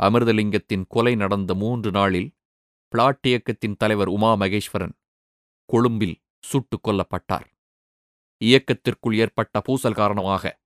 அமிர்தலிங்கத்தின் 0.02 0.84
கொலை 0.88 1.14
நடந்த 1.14 1.54
மூன்று 1.54 1.90
நாளில் 1.90 2.36
பிளாட் 2.88 3.18
இயக்கத்தின் 3.22 3.76
தலைவர் 3.76 4.08
உமா 4.08 4.34
மகேஸ்வரன் 4.34 4.92
கொழும்பில் 5.66 6.22
சுட்டுக் 6.40 6.88
கொல்லப்பட்டார். 6.88 7.46
இயக்கத்திற்குள் 8.44 9.16
ஏற்பட்ட 9.16 9.60
பூசல் 9.60 9.94
காரணமாக 9.94 10.60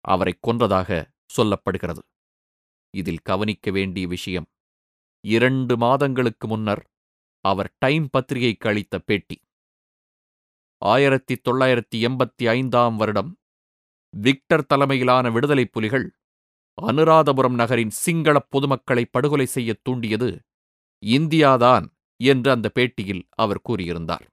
அவரை 0.00 0.38
கொன்றதாக 0.46 1.14
சொல்லப்படுகிறது. 1.36 1.98
இதில் 2.90 3.22
கவனிக்க 3.22 3.70
வேண்டிய 3.70 4.06
விஷயம் 4.06 4.46
இரண்டு 5.20 5.76
மாதங்களுக்கு 5.76 6.46
முன்னர் 6.46 6.90
அவர் 7.40 7.74
டைம் 7.78 8.08
பத்திரிகைக்கு 8.10 8.68
அளித்த 8.68 8.98
பேட்டி. 8.98 9.44
ஆயிரத்தி 10.78 11.40
தொள்ளாயிரத்தி 11.44 11.94
எண்பத்தி 11.94 12.48
ஐந்தாம் 12.48 12.96
வருடம் 12.96 13.38
விக்டர் 14.10 14.66
தலைமையிலான 14.66 15.30
விடுதலைப் 15.30 15.72
புலிகள் 15.72 16.16
அனுராதபுரம் 16.78 17.54
நகரின் 17.54 17.90
சிங்கள 17.90 18.36
பொதுமக்களை 18.38 19.04
படுகொலை 19.10 19.46
செய்ய 19.46 19.70
தூண்டியது 19.82 20.28
இந்தியாதான் 21.02 21.86
என்று 22.20 22.50
அந்த 22.50 22.70
பேட்டியில் 22.74 23.22
அவர் 23.34 23.60
கூறியிருந்தார். 23.68 24.26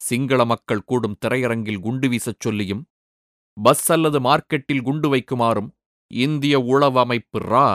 சிங்கள 0.00 0.44
மக்கள் 0.44 0.82
கூடும் 0.84 1.16
திரையரங்கில் 1.24 1.80
குண்டு 1.80 2.08
வீசச் 2.08 2.42
சொல்லியும் 2.42 2.82
பஸ் 3.56 3.92
அல்லது 3.92 4.18
மார்க்கெட்டில் 4.20 4.82
குண்டு 4.82 5.08
வைக்குமாறும் 5.14 5.70
இந்திய 6.10 6.60
உளவு 6.60 6.98
அமைப்பு 6.98 7.38
ரா 7.38 7.68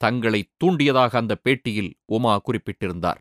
தங்களை 0.00 0.40
தூண்டியதாக 0.56 1.18
அந்த 1.18 1.34
பேட்டியில் 1.44 1.92
உமா 2.04 2.38
குறிப்பிட்டிருந்தார். 2.38 3.20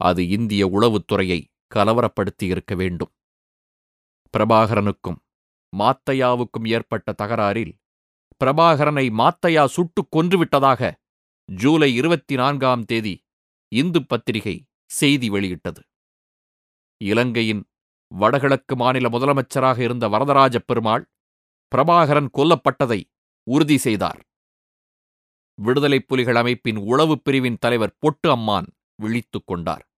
அது 0.00 0.28
இந்திய 0.28 0.62
உளவுத்துறையை 0.66 1.40
கலவரப்படுத்தியிருக்க 1.74 2.72
வேண்டும். 2.76 3.12
பிரபாகரனுக்கும் 4.34 5.18
மாத்தையாவுக்கும் 5.72 6.66
ஏற்பட்ட 6.68 7.14
தகராறில் 7.22 7.72
பிரபாகரனை 8.44 9.10
மாத்தையா 9.10 9.64
சுட்டுக் 9.64 10.16
கொன்றுவிட்டதாக 10.16 10.92
ஜூலை 11.52 11.94
இருபத்தி 11.94 12.34
நான்காம் 12.34 12.84
தேதி 12.84 13.24
இந்து 13.68 14.06
பத்திரிகை 14.06 14.66
செய்தி 14.86 15.30
வெளியிட்டது. 15.30 15.82
இலங்கையின் 17.04 17.70
வடகிழக்கு 18.06 18.76
மாநில 18.76 19.08
முதலமைச்சராக 19.08 19.78
இருந்த 19.78 20.08
வரதராஜ 20.08 20.58
பெருமாள் 20.58 21.10
பிரபாகரன் 21.76 22.28
கொல்லப்பட்டதை 22.32 23.02
உறுதி 23.42 23.78
செய்தார். 23.78 24.26
விடுதலைப் 25.54 26.08
புலிகள் 26.08 26.34
அமைப்பின் 26.34 26.76
உளவுப் 26.76 27.24
பிரிவின் 27.24 27.58
தலைவர் 27.60 27.96
பொட்டு 27.98 28.36
அம்மான் 28.36 28.66
விழித்துக் 28.94 29.46
கொண்டார். 29.46 29.88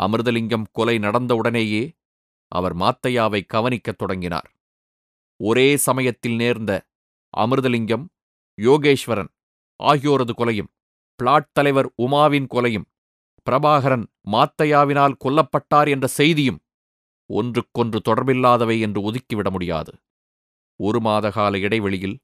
அமிர்தலிங்கம் 0.00 0.64
கொலை 0.72 0.98
நடந்தவுடனேயே 0.98 1.98
அவர் 2.48 2.76
மாத்தையாவை 2.76 3.46
கவனிக்கத் 3.46 3.98
தொடங்கினார். 3.98 4.56
ஒரே 5.42 5.76
சமயத்தில் 5.76 6.36
நேர்ந்த 6.36 6.87
அமிர்தலிங்கம் 7.36 8.04
யோகேஸ்வரன் 8.58 9.30
ஆகியோரது 9.80 10.32
கொலையும் 10.32 10.70
பிளாட் 11.20 11.52
தலைவர் 11.52 11.88
உமாவின் 12.02 12.48
கொலையும் 12.54 12.86
பிரபாகரன் 13.46 14.06
மாத்தையாவினால் 14.32 15.20
கொல்லப்பட்டார் 15.24 15.88
என்ற 15.88 16.06
செய்தியும் 16.06 16.60
ஒன்றுக்கொன்று 17.30 17.98
தொடர்பில்லாதவை 18.04 18.80
என்று 18.80 19.00
ஒதுக்கிவிட 19.02 19.50
முடியாது. 19.50 19.92
ஒரு 20.76 21.00
மாத 21.00 21.30
கால 21.30 21.58
இடைவெளியில் 21.58 22.16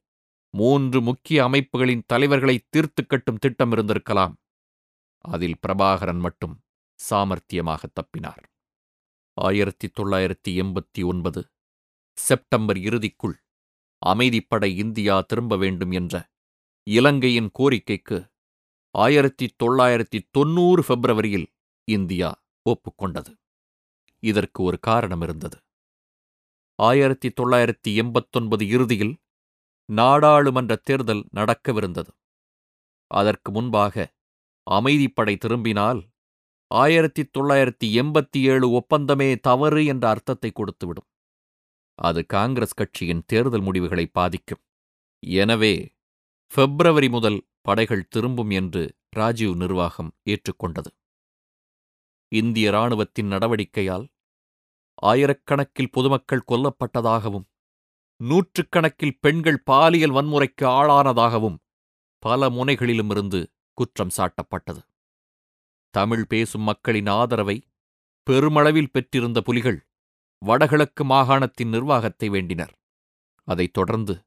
மூன்று 0.55 1.01
முக்கிய 1.01 1.45
அமைப்புகளின் 1.45 2.05
தலைவர்களை 2.07 2.57
தீர்த்து 2.69 3.07
கட்டும் 3.07 3.37
திட்டம் 3.37 3.73
இருந்திருக்கலாம். 3.73 4.35
அதில் 5.25 5.59
பிரபாகரன் 5.67 6.19
மட்டும் 6.19 6.55
சாமர்த்தியமாக 7.11 7.83
தப்பினார். 7.99 8.45
ஆயிரத்தி 9.37 9.87
தொள்ளாயிரத்தி 9.89 10.51
எண்பத்தி 10.63 11.03
ஒன்பது 11.05 11.41
செப்டம்பர் 12.19 12.77
இறுதிக்குள் 12.77 13.37
அமைதிப்படை 14.07 14.71
இந்தியா 14.77 15.21
திரும்ப 15.21 15.57
வேண்டும் 15.57 15.91
என்ற 15.91 16.15
இலங்கையின் 16.87 17.51
கோரிக்கைக்கு 17.59 18.19
ஆயிரத்தி 18.95 19.47
தொள்ளாயிரத்தி 19.65 20.19
தொன்னூறு 20.31 20.83
பிப்ரவரியில் 20.89 21.47
இந்தியா 21.89 22.43
ஒப்புக்கொண்டது. 22.67 23.33
இதற்கு 24.23 24.63
ஒரு 24.63 24.79
காரணம் 24.79 25.23
இருந்தது. 25.23 25.57
ஆயிரத்தி 26.79 27.29
தொள்ளாயிரத்தி 27.29 27.91
எண்பத்தொன்பது 28.03 28.69
இறுதியில் 28.69 29.15
நாடாளுமன்ற 29.89 30.77
தேர்தல் 30.77 31.25
நடக்கவிருந்தது. 31.37 32.13
அதற்கு 33.11 33.53
முன்பாக 33.53 34.15
அமைதிப்படை 34.71 35.37
திரும்பினால் 35.37 36.01
ஆயிரத்தி 36.71 37.23
தொள்ளாயிரத்தி 37.23 37.89
எண்பத்தி 38.03 38.41
ஏழு 38.53 38.71
ஒப்பந்தமே 38.71 39.37
தவறு 39.37 39.85
என்ற 39.85 40.09
அர்த்தத்தை 40.09 40.51
கொடுத்துவிடும். 40.51 41.09
அது 41.99 42.21
காங்கிரஸ் 42.27 42.75
கட்சியின் 42.75 43.25
தேர்தல் 43.27 43.61
முடிவுகளை 43.61 44.07
பாதிக்கும். 44.07 44.63
எனவே 45.23 45.75
பிப்ரவரி 46.53 47.09
முதல் 47.09 47.39
படைகள் 47.61 48.09
திரும்பும் 48.09 48.51
என்று 48.51 48.83
ராஜீவ் 49.11 49.55
நிர்வாகம் 49.57 50.11
ஏற்றுக்கொண்டது. 50.25 50.91
இந்திய 52.33 52.71
இராணுவத்தின் 52.71 53.31
நடவடிக்கையால் 53.33 54.07
ஆயிரக்கணக்கில் 55.03 55.93
பொதுமக்கள் 55.93 56.49
கொல்லப்பட்டதாகவும் 56.49 57.47
நூற்றுக்கணக்கில் 58.21 59.19
பெண்கள் 59.21 59.61
பாலியல் 59.65 60.15
வன்முறைக்கு 60.17 60.65
ஆளானதாகவும் 60.79 61.59
பல 62.23 62.49
முனைகளிலுமிருந்து 62.49 63.41
குற்றம் 63.79 64.13
சாட்டப்பட்டது. 64.17 64.83
தமிழ் 65.95 66.25
பேசும் 66.27 66.65
மக்களின் 66.69 67.11
ஆதரவை 67.17 67.57
பெருமளவில் 68.27 68.93
பெற்றிருந்த 68.93 69.39
புலிகள் 69.41 69.79
வடகிழக்கு 70.45 71.05
மாகாணத்தின் 71.05 71.69
நிர்வாகத்தை 71.69 72.31
வேண்டினர். 72.31 72.73
அதைத் 73.49 73.73
தொடர்ந்து 73.73 74.25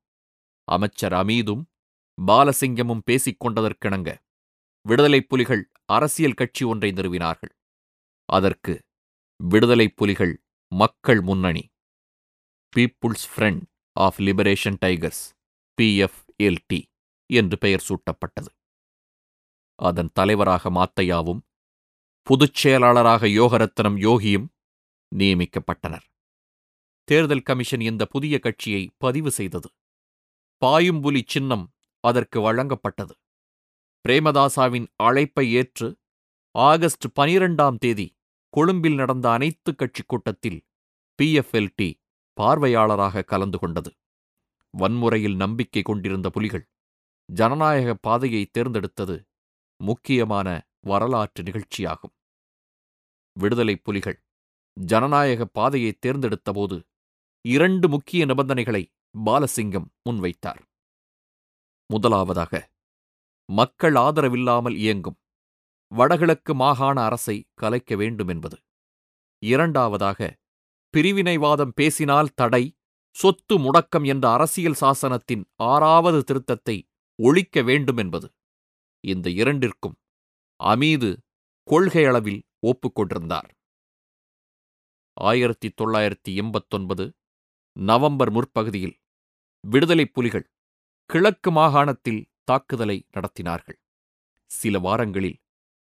அமைச்சர் 0.63 1.13
அமீதும் 1.13 1.63
பாலசிங்கமும் 2.27 2.99
பேசிக் 3.05 3.45
கொண்டதற்கிணங்க 3.45 4.15
விடுதலைப் 4.81 5.29
புலிகள் 5.29 5.71
அரசியல் 5.85 6.33
கட்சி 6.33 6.65
ஒன்றை 6.65 6.91
நிறுவினார்கள். 6.91 7.53
அதற்கு 8.25 8.73
விடுதலைப் 9.43 9.95
புலிகள் 9.95 10.43
மக்கள் 10.71 11.21
முன்னணி 11.21 11.69
People's 12.75 13.27
Front 13.35 13.61
of 13.91 14.19
Liberation 14.19 14.77
Tigers 14.85 15.23
PFLT 15.81 16.81
என்று 17.25 17.57
பெயர் 17.57 17.85
சூட்டப்பட்டது. 17.89 18.51
அதன் 19.75 20.09
தலைவராக 20.13 20.69
மாத்தையாவும் 20.69 21.41
பொதுச் 22.21 22.53
செயலாளராக 22.53 23.27
யோகரத்னம் 23.27 23.97
யோகியும் 24.01 24.47
நியமிக்கப்பட்டனர். 25.15 26.05
தேர்தல் 27.03 27.41
கமிஷன் 27.41 27.81
இந்த 27.81 28.05
புதிய 28.05 28.39
கட்சியை 28.39 28.89
பதிவு 28.97 29.31
செய்தது. 29.31 29.69
பாயும்புலி 30.65 31.21
சின்னம் 31.25 31.73
அதற்கு 31.99 32.53
வழங்கப்பட்டது. 32.53 33.11
பிரேமதாசாவின் 34.07 34.87
அழைப்பை 34.95 35.53
ஏற்று 35.53 35.97
ஆகஸ்ட் 36.51 37.19
பனிரெண்டாம் 37.19 37.77
தேதி 37.77 38.17
கொழும்பில் 38.49 38.95
நடந்த 38.95 39.31
அனைத்து 39.31 39.75
கட்சி 39.75 40.03
கூட்டத்தில் 40.07 40.65
பிஎஃப்எல்டி 41.21 41.93
பார்வையாளராக 42.41 43.23
கலந்து 43.23 43.59
கொண்டது. 43.59 43.95
வன்முறையில் 44.77 45.35
நம்பிக்கை 45.35 45.81
கொண்டிருந்த 45.81 46.29
புலிகள் 46.29 46.69
ஜனநாயக 47.25 47.93
பாதையை 47.95 48.49
தேர்ந்தெடுத்தது 48.57 49.25
முக்கியமான 49.77 50.67
வரலாற்று 50.79 51.43
நிகழ்ச்சியாகும். 51.43 52.15
விடுதலைப் 53.33 53.83
புலிகள் 53.83 54.26
ஜனநாயக 54.77 55.45
பாதையை 55.45 55.97
தேர்ந்தெடுத்தபோது 56.05 56.77
இரண்டு 57.45 57.89
முக்கிய 57.89 58.25
நிபந்தனைகளை 58.25 58.83
பாலசிங்கம் 59.25 59.87
முன்வைத்தார். 60.09 60.61
முதலாவதாக 61.85 62.53
மக்கள் 63.49 63.93
ஆதரவில்லாமல் 63.93 64.75
இயங்கும் 64.75 65.17
வடகிழக்கு 65.91 66.53
மாகாண 66.55 67.01
அரசை 67.01 67.37
கலைக்க 67.53 67.95
வேண்டும் 67.95 68.27
என்பது 68.27 68.57
இரண்டாவதாக 69.43 70.19
பிரிவினைவாதம் 70.93 71.73
பேசினால் 71.75 72.33
தடை 72.33 72.63
சொத்து 73.15 73.55
முடக்கம் 73.59 74.05
என்ற 74.05 74.31
அரசியல் 74.31 74.79
சாசனத்தின் 74.81 75.43
ஆறாவது 75.55 76.19
திருத்தத்தை 76.23 76.77
ஒழிக்க 77.19 77.61
வேண்டும் 77.61 77.97
என்பது 77.97 78.27
இந்த 78.99 79.29
இரண்டிற்கும் 79.29 79.97
அமீது 80.59 81.17
கொள்கையளவில் 81.67 82.41
ஒப்புக்கொண்டிருந்தார். 82.67 83.49
ஆயிரத்தி 85.19 85.73
தொள்ளாயிரத்தி 85.81 86.29
எண்பத்தொன்பது 86.29 87.11
நவம்பர் 87.73 88.31
முற்பகுதியில் 88.31 88.99
விடுதலைப் 89.59 90.13
புலிகள் 90.13 90.51
கிழக்கு 91.05 91.51
மாகாணத்தில் 91.51 92.29
தாக்குதலை 92.43 93.07
நடத்தினார்கள். 93.13 93.79
சில 94.45 94.79
வாரங்களில் 94.79 95.39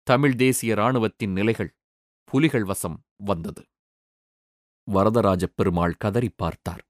தமிழ் 0.03 0.35
தேசிய 0.35 0.73
இராணுவத்தின் 0.73 1.31
நிலைகள் 1.31 1.75
புலிகள் 2.23 2.63
வசம் 2.63 3.03
வந்தது. 3.15 3.65
வரதராஜ 4.91 5.45
பெருமாள் 5.45 5.93
கதறி 5.93 6.29
பார்த்தார். 6.29 6.85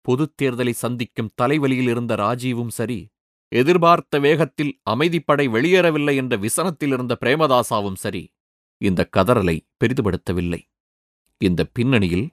பொதுத் 0.00 0.42
தேர்தலை 0.42 0.70
சந்திக்கும் 0.70 1.30
தலைவலியில் 1.42 1.90
இருந்த 1.90 2.14
ராஜீவும் 2.14 2.68
சரி 2.68 3.08
எதிர்பார்த்த 3.48 4.18
வேகத்தில் 4.18 4.80
அமைதிப்படை 4.90 5.48
வெளியேறவில்லை 5.48 6.16
என்ற 6.16 6.36
விசனத்தில் 6.36 6.92
இருந்த 6.92 7.18
பிரேமதாசாவும் 7.20 7.94
சரி 7.94 8.34
இந்த 8.76 9.08
கதறலை 9.16 9.60
பெரிதுபடுத்தவில்லை. 9.84 10.62
இந்த 11.40 11.64
பின்னணியில் 11.64 12.28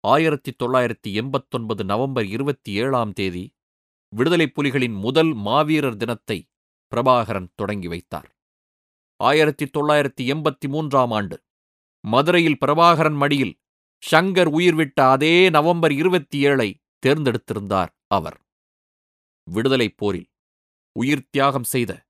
ஆயிரத்தி 0.00 0.56
தொள்ளாயிரத்தி 0.64 1.12
எண்பத்தொன்பது 1.12 1.84
நவம்பர் 1.84 2.26
இருபத்தி 2.26 2.72
ஏழாம் 2.72 3.12
தேதி 3.12 3.54
விடுதலைப் 4.08 4.60
புலிகளின் 4.60 4.96
முதல் 4.98 5.34
மாவீரர் 5.34 5.96
தினத்தை 5.96 6.50
பிரபாகரன் 6.92 7.48
தொடங்கி 7.54 7.88
வைத்தார். 7.88 8.36
ஆயிரத்தி 9.16 9.64
தொள்ளாயிரத்தி 9.64 10.22
எண்பத்தி 10.22 10.68
மூன்றாம் 10.68 11.10
ஆண்டு 11.10 11.42
மதுரையில் 12.00 12.58
பிரபாகரன் 12.66 13.16
மடியில் 13.16 13.60
ஷங்கர் 14.02 14.50
உயிர்விட்ட 14.50 15.00
அதே 15.10 15.50
நவம்பர் 15.50 15.92
இருபத்தி 15.92 16.38
ஏழை 16.38 16.80
தேர்ந்தெடுத்திருந்தார் 17.06 17.88
அவர். 18.06 18.38
விடுதலைப் 19.46 19.96
போரில் 19.96 20.28
உயிர் 20.92 21.28
தியாகம் 21.30 21.64
செய்த 21.64 22.06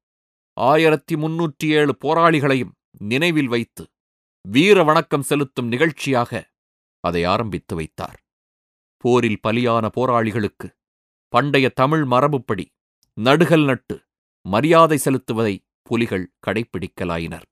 ஆயிரத்தி 0.57 1.15
முன்னூற்றி 1.15 1.65
ஏழு 1.65 1.97
போராளிகளையும் 2.05 2.75
நினைவில் 2.99 3.49
வைத்து 3.49 3.85
வீர 4.49 4.83
வணக்கம் 4.83 5.23
செலுத்தும் 5.23 5.67
நிகழ்ச்சியாக 5.67 6.53
அதை 7.01 7.25
ஆரம்பித்து 7.25 7.75
வைத்தார். 7.75 8.25
போரில் 8.97 9.41
பலியான 9.47 9.89
போராளிகளுக்கு 9.97 10.77
பண்டைய 11.29 11.69
தமிழ் 11.69 12.03
மரபுப்படி 12.03 12.67
நடுகல் 13.21 13.65
நட்டு 13.65 14.05
மரியாதை 14.43 14.99
செலுத்துவதை 14.99 15.67
புலிகள் 15.83 16.35
கடைப்பிடிக்கலாயினர். 16.47 17.43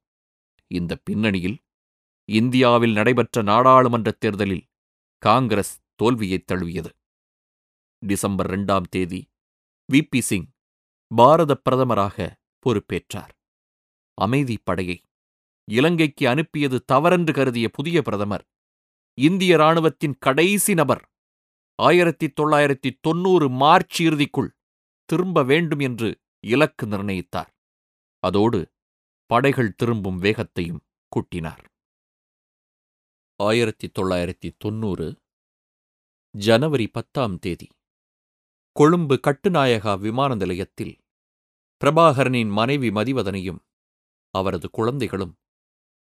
இந்த 0.66 0.96
பின்னணியில் 0.96 1.59
இந்தியாவில் 2.24 2.92
நடைபெற்ற 2.92 3.42
நாடாளுமன்றத் 3.42 4.20
தேர்தலில் 4.20 4.68
காங்கிரஸ் 5.18 5.81
தோல்வியைத் 5.94 6.46
தழுவியது. 6.46 6.96
டிசம்பர் 7.98 8.46
இரண்டாம் 8.46 8.85
தேதி 8.85 9.31
வி. 9.92 10.07
பி. 10.11 10.20
சிங் 10.20 10.50
பாரத 11.14 11.61
பிரதமராக 11.70 12.33
பொறுப்பேற்றார். 12.66 13.33
அமைதி 14.14 14.59
படையை 14.64 15.02
இலங்கைக்கு 15.68 16.29
அனுப்பியது 16.29 16.85
தவறென்று 16.85 17.33
கருதிய 17.33 17.68
புதிய 17.68 18.03
பிரதமர். 18.03 18.44
இந்திய 19.18 19.55
இராணுவத்தின் 19.55 20.16
கடைசி 20.18 20.75
நபர். 20.75 21.09
ஆயிரத்தி 21.79 22.27
தொள்ளாயிரத்தி 22.40 22.90
தொன்னூறு 23.01 23.48
மார்ச் 23.48 24.03
இறுதிக்குள் 24.03 24.51
திரும்ப 25.05 25.42
வேண்டும் 25.42 25.79
என்று 25.79 26.20
இலக்கு 26.44 26.87
நிர்ணயித்தார். 26.87 27.51
அதோடு 28.22 28.61
படைகள் 29.27 29.75
திரும்பும் 29.75 30.18
வேகத்தையும் 30.18 30.81
கூட்டினார். 31.12 31.62
ஆயிரத்தி 33.40 33.90
தொள்ளாயிரத்தி 33.98 34.51
தொன்னூறு 34.59 35.07
ஜனவரி 36.35 36.87
பத்தாம் 36.88 37.38
தேதி 37.38 37.68
கொழும்பு 38.77 39.20
கட்டுநாயகா 39.27 39.98
விமான 39.98 40.35
நிலையத்தில் 40.35 40.94
பிரபாகரனின் 41.81 42.51
மனைவி 42.51 42.88
மதிவதனையும் 42.88 43.61
அவரது 44.35 44.70
குழந்தைகளும் 44.70 45.35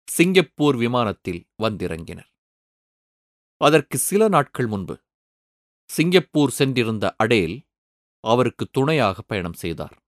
சிங்கப்பூர் 0.08 0.76
விமானத்தில் 0.76 1.46
வந்திறங்கினர். 1.62 2.30
அதற்கு 3.56 3.98
சில 3.98 4.28
நாட்கள் 4.28 4.66
முன்பு 4.66 5.00
சிங்கப்பூர் 5.90 6.50
சென்றிருந்த 6.50 7.14
அடேல் 7.18 7.66
அவருக்கு 8.20 8.66
துணையாக 8.66 9.22
பயணம் 9.22 9.52
செய்தார். 9.52 10.02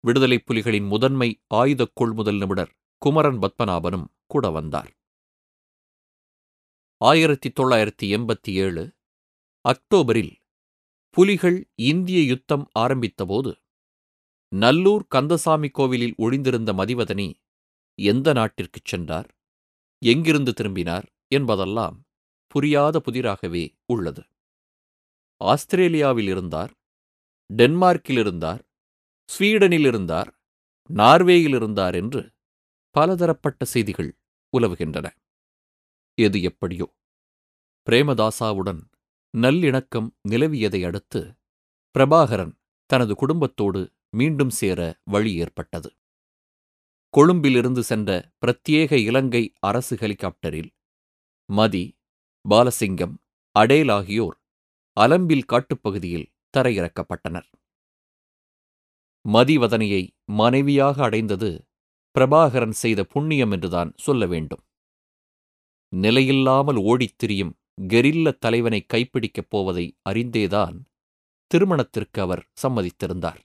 விடுதலைப் 0.00 0.50
புலிகளின் 0.50 0.88
முதன்மை 0.88 1.40
ஆயுதக் 1.54 1.92
கொள்முதல் 1.94 2.38
நிபுணர் 2.38 2.76
குமரன் 2.98 3.38
பத்மநாபனும் 3.38 4.06
கூட 4.26 4.50
வந்தார். 4.50 4.90
ஆயிரத்தி 6.96 7.48
தொள்ளாயிரத்தி 7.48 8.02
எண்பத்தி 8.02 8.50
ஏழு 8.50 8.94
அக்டோபரில் 9.64 10.34
புலிகள் 11.10 11.70
இந்திய 11.74 12.22
யுத்தம் 12.22 12.70
ஆரம்பித்தபோது 12.78 13.52
நல்லூர் 14.48 15.06
கந்தசாமி 15.06 15.68
கோவிலில் 15.68 16.14
ஒளிந்திருந்த 16.16 16.72
மதிவதனி 16.72 17.34
எந்த 17.98 18.32
நாட்டிற்குச் 18.32 18.84
சென்றார்? 18.84 19.28
எங்கிருந்து 20.02 20.52
திரும்பினார்? 20.52 21.06
என்பதெல்லாம் 21.28 21.96
புரியாத 22.46 23.02
புதிராகவே 23.04 23.74
உள்ளது. 23.86 24.22
ஆஸ்திரேலியாவில் 25.36 26.26
இருந்தார் 26.26 26.72
டென்மார்க்கில் 27.56 28.18
இருந்தார் 28.18 28.62
ஸ்வீடனில் 29.28 29.86
இருந்தார் 29.86 30.30
நார்வேயில் 30.94 31.54
இருந்தார் 31.54 31.94
என்று 31.94 32.32
பலதரப்பட்ட 32.90 33.64
செய்திகள் 33.64 34.10
உலவுகின்றன. 34.58 35.06
எது 36.14 36.42
எப்படியோ. 36.42 36.86
பிரேமதாசாவுடன் 37.90 38.80
நல்லிணக்கம் 39.36 40.08
நிலவியதை 40.28 40.86
அடுத்து 40.86 41.20
பிரபாகரன் 41.94 42.54
தனது 42.86 43.14
குடும்பத்தோடு 43.14 43.92
மீண்டும் 44.10 44.50
சேர 44.50 45.00
வழி 45.04 45.34
ஏற்பட்டது. 45.34 45.90
கொழும்பிலிருந்து 47.14 47.82
சென்ற 47.82 48.10
பிரத்யேக 48.40 48.92
இலங்கை 48.92 49.52
அரசு 49.60 49.96
ஹெலிகாப்டரில் 49.96 50.70
மதி 51.48 51.84
பாலசிங்கம் 52.44 53.14
அடேல் 53.56 53.88
ஆகியோர் 53.88 54.36
அலம்பில் 54.96 55.48
காட்டுப்பகுதியில் 55.52 56.30
தரையிறக்கப்பட்டனர். 56.54 57.48
மதிவதனையை 59.24 60.02
மனைவியாக 60.24 61.02
அடைந்தது 61.04 61.50
பிரபாகரன் 62.14 62.76
செய்த 62.82 63.04
புண்ணியம் 63.04 63.50
என்றுதான் 63.50 63.92
சொல்ல 63.96 64.26
வேண்டும். 64.26 64.62
நிலையில்லாமல் 65.92 66.78
ஓடித் 66.82 67.16
திரியும் 67.16 67.54
கெரில்ல 67.88 68.28
தலைவனை 68.38 68.86
கைப்பிடிக்கப் 68.94 69.48
போவதை 69.48 69.98
அறிந்தேதான் 70.10 70.76
திருமணத்திற்கு 71.50 72.20
அவர் 72.20 72.42
சம்மதித்திருந்தார். 72.62 73.40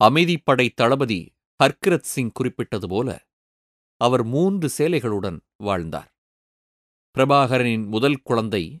அமைதிப்படை 0.00 0.66
தளபதி 0.74 1.20
ஹர்கிரத் 1.62 2.10
சிங் 2.12 2.32
குறிப்பிட்டது 2.32 2.88
போல 2.88 3.26
அவர் 3.96 4.24
மூன்று 4.24 4.68
சேலைகளுடன் 4.78 5.40
வாழ்ந்தார். 5.56 6.12
பிரபாகரனின் 7.14 7.86
முதல் 7.86 8.22
குழந்தை 8.22 8.80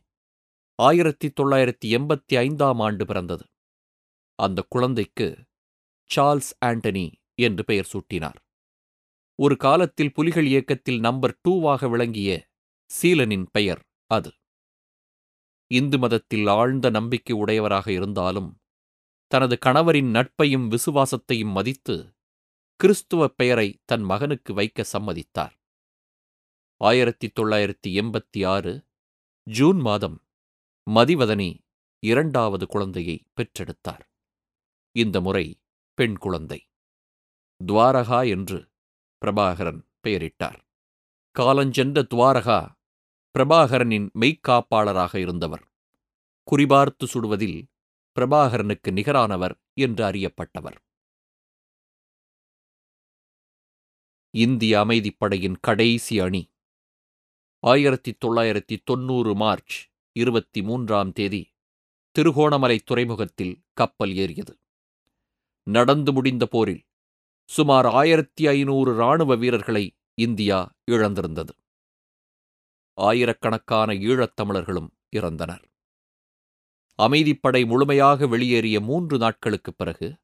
ஆயிரத்தி 0.74 1.32
தொள்ளாயிரத்தி 1.40 1.86
எண்பத்தி 1.86 2.36
ஐந்தாம் 2.36 2.80
ஆண்டு 2.80 3.06
பிறந்தது. 3.06 3.44
அந்த 4.34 4.64
குழந்தைக்கு 4.68 5.46
சார்ல்ஸ் 6.16 6.52
ஆண்டனி 6.66 7.12
என்று 7.34 7.64
பெயர் 7.64 7.90
சூட்டினார். 7.92 8.40
ஒரு 9.34 9.56
காலத்தில் 9.56 10.12
புலிகள் 10.12 10.46
இயக்கத்தில் 10.46 11.00
நம்பர் 11.00 11.38
டூவாக 11.48 11.90
விளங்கிய 11.90 12.48
சீலனின் 12.90 13.46
பெயர் 13.52 13.82
அது. 14.06 14.32
இந்து 15.70 15.98
மதத்தில் 15.98 16.46
ஆழ்ந்த 16.46 16.90
நம்பிக்கை 16.90 17.36
உடையவராக 17.36 17.92
இருந்தாலும் 17.92 18.60
தனது 19.26 19.58
கணவரின் 19.66 20.10
நட்பையும் 20.10 20.66
விசுவாசத்தையும் 20.70 21.52
மதித்து 21.52 22.13
கிறிஸ்துவ 22.76 23.28
பெயரை 23.28 23.82
தன் 23.84 24.02
மகனுக்கு 24.02 24.54
வைக்க 24.54 24.84
சம்மதித்தார். 24.92 25.52
ஆயிரத்தி 26.76 27.32
தொள்ளாயிரத்தி 27.40 27.86
எண்பத்தி 27.86 28.46
ஆறு 28.46 28.86
ஜூன் 29.42 29.78
மாதம் 29.78 30.22
மதிவதனி 30.90 31.58
இரண்டாவது 31.98 32.66
குழந்தையை 32.66 33.26
பெற்றெடுத்தார். 33.36 34.04
இந்த 34.90 35.20
முறை 35.20 35.60
பெண் 35.94 36.16
குழந்தை. 36.16 36.70
துவாரகா 37.66 38.28
என்று 38.28 38.70
பிரபாகரன் 39.24 39.80
பெயரிட்டார். 40.06 40.58
காலஞ்சென்ற 41.38 42.02
துவாரகா 42.14 42.58
பிரபாகரனின் 43.38 44.10
மெய்க்காப்பாளராக 44.20 45.16
இருந்தவர். 45.16 45.64
குறிபார்த்து 46.50 47.04
சுடுவதில் 47.04 47.60
பிரபாகரனுக்கு 48.16 48.90
நிகரானவர் 48.90 49.54
என்று 49.74 50.04
அறியப்பட்டவர். 50.04 50.76
இந்திய 54.36 54.80
அமைதிப்படையின் 54.80 55.56
கடைசி 55.60 56.20
அணி. 56.20 56.52
ஆயிரத்தி 57.58 58.16
தொள்ளாயிரத்தி 58.24 58.78
தொன்னூறு 58.84 59.34
மார்ச் 59.34 59.88
இருபத்தி 60.12 60.62
மூன்றாம் 60.62 61.12
தேதி 61.12 61.54
திருகோணமலை 62.10 62.78
துறைமுகத்தில் 62.78 63.64
கப்பல் 63.72 64.14
ஏறியது. 64.14 64.58
நடந்து 65.62 66.12
முடிந்த 66.12 66.46
போரில் 66.46 66.86
சுமார் 67.48 67.86
ஆயிரத்தி 67.86 68.46
ஐநூறு 68.46 68.94
இராணுவ 68.94 69.34
வீரர்களை 69.34 69.96
இந்தியா 70.14 70.76
இழந்திருந்தது. 70.90 71.50
ஆயிரக்கணக்கான 72.92 73.92
ஈழத்தமிழர்களும் 73.92 74.88
இறந்தனர். 75.16 75.64
அமைதிப்படை 77.02 77.66
முழுமையாக 77.66 78.26
வெளியேறிய 78.26 78.80
மூன்று 78.80 79.18
நாட்களுக்குப் 79.18 79.78
பிறகு 79.78 80.16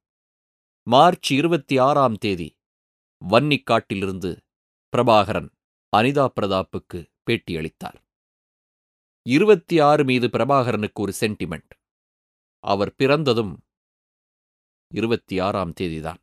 மார்ச் 0.83 1.33
இருபத்தி 1.33 1.79
ஆறாம் 1.79 2.19
தேதி 2.19 2.59
வன்னிக்காட்டிலிருந்து 3.29 4.37
பிரபாகரன் 4.93 5.51
அனிதா 5.97 6.29
பிரதாப்புக்கு 6.41 7.11
பேட்டியளித்தார் 7.27 7.99
இருபத்தி 9.23 9.81
ஆறு 9.81 10.05
மீது 10.05 10.27
பிரபாகரனுக்கு 10.27 11.01
ஒரு 11.01 11.13
சென்டிமெண்ட். 11.21 11.73
அவர் 12.59 12.95
பிறந்ததும் 12.95 13.65
இருபத்தி 14.95 15.39
ஆறாம் 15.39 15.73
தேதிதான். 15.81 16.21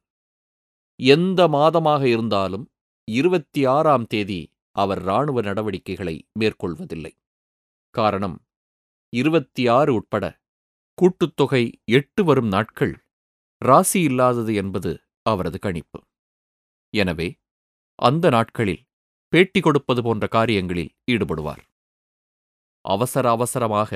எந்த 0.96 1.48
மாதமாக 1.48 2.04
இருந்தாலும் 2.04 2.72
இருபத்தி 3.12 3.66
ஆறாம் 3.66 4.06
தேதி 4.06 4.54
அவர் 4.72 5.02
இராணுவ 5.02 5.42
நடவடிக்கைகளை 5.42 6.28
மேற்கொள்வதில்லை. 6.40 7.14
காரணம் 7.90 8.46
இருபத்தி 9.10 9.68
ஆறு 9.68 9.94
உட்பட 9.94 10.42
கூட்டுத்தொகை 10.98 11.72
எட்டு 11.84 12.24
வரும் 12.24 12.48
நாட்கள் 12.48 13.06
ராசி 13.58 14.02
இல்லாதது 14.02 14.56
என்பது 14.56 15.02
அவரது 15.22 15.60
கணிப்பு. 15.60 16.07
எனவே 16.98 17.30
அந்த 18.00 18.26
நாட்களில் 18.30 18.84
பேட்டி 19.34 19.60
கொடுப்பது 19.60 20.02
போன்ற 20.04 20.26
காரியங்களில் 20.28 20.92
ஈடுபடுவார். 21.12 21.64
அவசர 22.86 23.26
அவசரமாக 23.30 23.92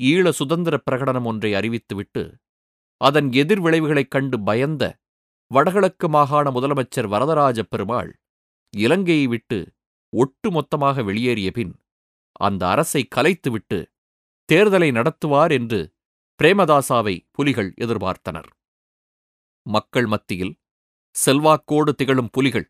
ஈழ 0.00 0.24
சுதந்திர 0.30 0.74
பிரகடனம் 0.84 1.24
ஒன்றை 1.24 1.50
அறிவித்துவிட்டு 1.52 2.22
அதன் 3.00 3.28
எதிர்விளைவுகளைக் 3.32 4.08
கண்டு 4.08 4.36
பயந்த 4.40 4.84
வடகிழக்கு 5.50 6.06
மாகாண 6.08 6.46
முதலமைச்சர் 6.50 7.08
வரதராஜ 7.08 7.60
பெருமாள் 7.62 8.10
இலங்கையை 8.74 9.26
விட்டு 9.26 9.58
ஒட்டுமொத்தமாக 10.12 11.04
வெளியேறிய 11.04 11.48
பின் 11.50 11.74
அந்த 12.40 12.62
அரசை 12.68 13.02
கலைத்துவிட்டு 13.16 13.78
தேர்தலை 14.48 14.88
நடத்துவார் 14.98 15.52
என்று 15.52 15.80
பிரேமதாசாவை 16.40 17.14
புலிகள் 17.30 17.70
எதிர்பார்த்தனர். 17.80 18.48
மக்கள் 19.66 20.06
மத்தியில் 20.06 20.54
செல்வாக்கோடு 21.16 21.92
திகழும் 21.94 22.32
புலிகள் 22.32 22.66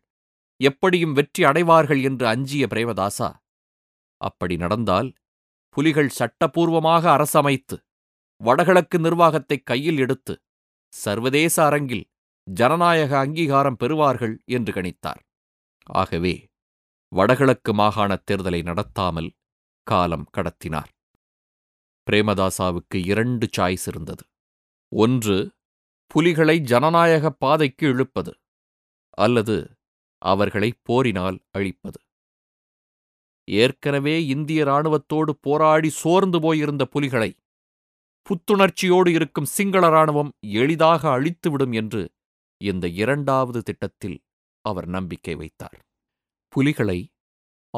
எப்படியும் 0.59 1.13
வெற்றி 1.13 1.41
அடைவார்கள் 1.43 2.01
என்று 2.03 2.25
அஞ்சிய 2.27 2.67
பிரேமதாசா. 2.67 3.29
அப்படி 4.21 4.55
நடந்தால் 4.57 5.09
புலிகள் 5.75 6.11
சட்டபூர்வமாக 6.19 7.03
அரசமைத்து 7.17 7.75
வடகிழக்கு 8.41 8.97
நிர்வாகத்தை 8.99 9.57
கையில் 9.61 9.97
எடுத்து 9.97 10.33
சர்வதேச 10.93 11.55
அரங்கில் 11.65 12.05
ஜனநாயக 12.47 13.11
அங்கீகாரம் 13.17 13.79
பெறுவார்கள் 13.79 14.35
என்று 14.47 14.71
கணித்தார். 14.73 15.21
ஆகவே 15.89 16.35
வடகிழக்கு 17.11 17.71
மாகாணத் 17.73 18.25
தேர்தலை 18.31 18.61
நடத்தாமல் 18.63 19.29
காலம் 19.87 20.27
கடத்தினார். 20.37 20.91
பிரேமதாசாவுக்கு 22.07 22.97
இரண்டு 23.05 23.45
சாய்ஸ் 23.57 23.85
இருந்தது. 23.87 24.23
ஒன்று 24.91 25.37
புலிகளை 26.17 26.59
ஜனநாயக 26.59 27.29
பாதைக்கு 27.29 27.87
இழுப்பது 27.87 28.37
அல்லது 29.09 29.77
அவர்களை 30.17 30.73
போரினால் 30.81 31.39
அழிப்பது. 31.51 32.01
ஏற்கனவே 33.49 34.25
இந்திய 34.25 34.65
இராணுவத்தோடு 34.65 35.29
போராடி 35.29 35.89
சோர்ந்து 35.89 36.41
போயிருந்த 36.41 36.85
புலிகளை 36.85 37.37
புத்துணர்ச்சியோடு 38.23 39.07
இருக்கும் 39.07 39.45
சிங்கள 39.45 39.87
இராணுவம் 39.87 40.33
எளிதாக 40.39 41.09
அழித்துவிடும் 41.09 41.73
என்று 41.73 42.13
இந்த 42.57 42.87
இரண்டாவது 42.87 43.61
திட்டத்தில் 43.61 44.23
அவர் 44.61 44.87
நம்பிக்கை 44.87 45.35
வைத்தார். 45.35 45.85
புலிகளை 46.47 47.13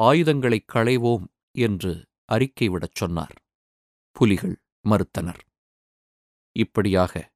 ஆயுதங்களைக் 0.00 0.70
களைவோம் 0.72 1.24
என்று 1.50 2.06
அறிக்கை 2.24 2.68
விடச் 2.68 2.94
சொன்னார். 2.94 3.34
புலிகள் 4.10 4.62
மறுத்தனர். 4.88 5.40
இப்படியாக 6.52 7.29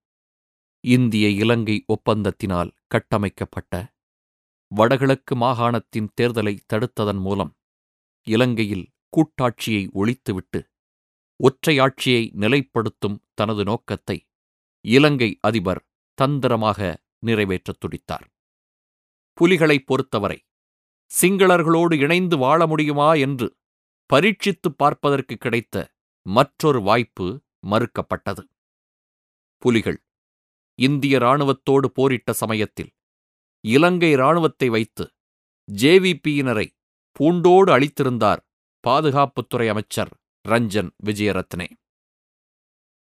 இந்திய 0.85 1.29
இலங்கை 1.29 1.85
ஒப்பந்தத்தினால் 1.89 2.71
கட்டமைக்கப்பட்ட 2.87 3.95
வடகிழக்கு 4.69 5.37
மாகாணத்தின் 5.37 6.09
தேர்தலை 6.21 6.59
தடுத்ததன் 6.73 7.21
மூலம் 7.21 7.57
இலங்கையில் 8.27 8.91
கூட்டாட்சியை 9.09 9.89
ஒழித்துவிட்டு 9.95 10.61
ஒற்றையாட்சியை 11.41 12.23
நிலைப்படுத்தும் 12.35 13.19
தனது 13.35 13.65
நோக்கத்தை 13.65 14.27
இலங்கை 14.81 15.39
அதிபர் 15.41 15.87
தந்திரமாக 16.15 17.03
நிறைவேற்றத் 17.27 17.81
துடித்தார். 17.81 18.27
புலிகளைப் 19.35 19.87
பொறுத்தவரை 19.87 20.45
சிங்களர்களோடு 21.21 21.95
இணைந்து 21.95 22.37
வாழ 22.37 22.67
முடியுமா 22.67 23.15
என்று 23.15 23.57
பரீட்சித்துப் 24.13 24.79
பார்ப்பதற்கு 24.79 25.37
கிடைத்த 25.37 25.95
மற்றொரு 26.27 26.83
வாய்ப்பு 26.83 27.43
மறுக்கப்பட்டது. 27.67 28.43
புலிகள் 29.59 30.03
இந்திய 30.79 31.19
இராணுவத்தோடு 31.19 31.89
போரிட்ட 31.95 32.33
சமயத்தில் 32.33 32.91
இலங்கை 33.65 34.11
இராணுவத்தை 34.13 34.69
வைத்து 34.69 35.05
ஜேவிபியினரை 35.69 36.67
பூண்டோடு 37.13 37.71
அழித்திருந்தார் 37.79 38.41
பாதுகாப்புத்துறை 38.85 39.69
அமைச்சர் 39.69 40.13
ரஞ்சன் 40.45 40.91
விஜயரத்னே. 41.05 41.69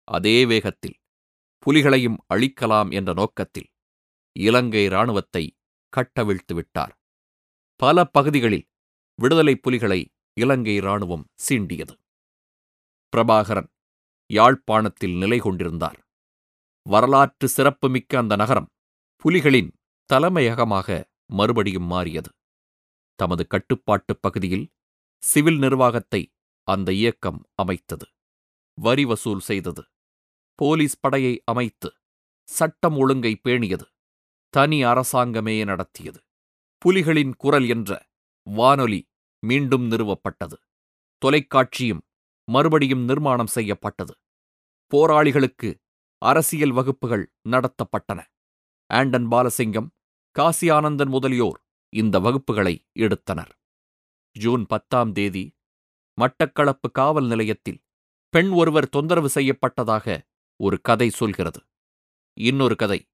அதே 0.07 0.45
வேகத்தில் 0.45 0.97
புலிகளையும் 1.65 2.17
அழிக்கலாம் 2.34 2.89
என்ற 2.91 3.13
நோக்கத்தில் 3.13 3.69
இலங்கை 4.36 4.84
இராணுவத்தை 4.86 5.43
கட்டவிழ்த்து 5.93 6.53
விட்டார். 6.53 6.93
பல 7.79 8.05
பகுதிகளில் 8.05 8.67
விடுதலை 9.19 9.55
புலிகளை 9.55 10.01
இலங்கை 10.34 10.75
இராணுவம் 10.75 11.25
சீண்டியது. 11.49 11.95
பிரபாகரன் 13.13 13.69
யாழ்ப்பாணத்தில் 14.29 15.15
நிலை 15.17 15.39
கொண்டிருந்தார் 15.39 15.99
வரலாற்று 16.85 17.47
சிறப்புமிக்க 17.47 18.17
அந்த 18.17 18.35
நகரம் 18.35 18.69
புலிகளின் 19.23 19.71
தலைமையகமாக 20.09 20.87
மறுபடியும் 21.29 21.83
மாறியது. 21.83 22.29
தமது 23.19 23.47
கட்டுப்பாட்டு 23.47 24.13
பகுதியில் 24.17 24.65
சிவில் 25.23 25.57
நிர்வாகத்தை 25.57 26.21
அந்த 26.67 26.89
இயக்கம் 26.93 27.39
அமைத்தது. 27.55 28.05
வரி 28.77 29.05
வசூல் 29.05 29.39
செய்தது. 29.39 29.83
போலீஸ் 30.59 30.99
படையை 30.99 31.33
அமைத்து 31.45 31.89
சட்டம் 32.49 32.97
ஒழுங்கை 32.97 33.33
பேணியது. 33.43 33.85
தனி 34.53 34.79
அரசாங்கமே 34.85 35.63
நடத்தியது. 35.63 36.19
புலிகளின் 36.85 37.33
குரல் 37.37 37.67
என்ற 37.69 37.91
வானொலி 38.47 39.01
மீண்டும் 39.43 39.85
நிறுவப்பட்டது. 39.91 40.57
தொலைக்காட்சியும் 41.21 42.03
மறுபடியும் 42.47 43.03
நிர்மாணம் 43.07 43.51
செய்யப்பட்டது. 43.57 44.13
போராளிகளுக்கு 44.91 45.69
அரசியல் 46.25 46.71
வகுப்புகள் 46.71 47.34
நடத்தப்பட்டன. 47.49 48.25
ஆண்டன் 48.88 49.27
பாலசிங்கம் 49.27 49.88
காசி 50.31 50.69
ஆனந்தன் 50.69 51.07
முதலியோர் 51.07 51.63
இந்த 51.89 52.19
வகுப்புகளை 52.19 52.86
எடுத்தனர். 52.91 53.57
ஜூன் 54.39 54.65
பத்தாம் 54.65 55.12
தேதி 55.12 55.57
மட்டக்களப்பு 56.17 56.91
காவல் 56.91 57.27
நிலையத்தில் 57.27 57.84
பெண் 58.29 58.49
ஒருவர் 58.49 58.89
தொந்தரவு 58.89 59.29
செய்யப்பட்டதாக 59.36 60.19
ஒரு 60.63 60.81
கதை 60.81 61.10
சொல்கிறது. 61.10 61.62
இன்னொரு 62.34 62.75
கதை 62.75 63.10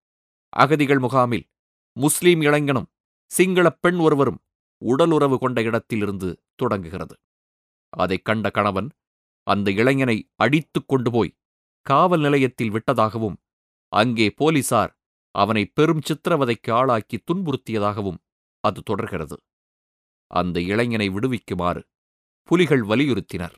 அகதிகள் 0.49 0.99
முகாமில் 0.99 1.49
முஸ்லீம் 1.93 2.41
இளைஞனும் 2.41 2.91
சிங்களப் 3.31 3.81
பெண் 3.81 3.95
ஒருவரும் 3.95 4.43
உடலுறவு 4.85 5.39
கொண்ட 5.39 5.61
இடத்திலிருந்து 5.61 6.43
தொடங்குகிறது. 6.55 7.15
அதைக் 7.89 8.25
கண்ட 8.25 8.49
கணவன் 8.49 8.89
அந்த 9.43 9.71
இளைஞனை 9.71 10.29
அடித்துக் 10.35 10.87
கொண்டு 10.87 11.11
போய் 11.11 11.37
காவல் 11.89 12.23
நிலையத்தில் 12.25 12.73
விட்டதாகவும் 12.75 13.37
அங்கே 13.93 14.27
போலீசார் 14.39 14.93
அவனை 15.35 15.63
பெரும் 15.77 16.05
சித்திரவதைக்கு 16.07 16.69
ஆளாக்கி 16.79 17.17
துன்புறுத்தியதாகவும் 17.19 18.19
அது 18.63 18.79
தொடர்கிறது. 18.83 19.37
அந்த 20.31 20.57
இளைஞனை 20.71 21.07
விடுவிக்குமாறு 21.15 21.81
புலிகள் 22.49 22.83
வலியுறுத்தினர். 22.83 23.55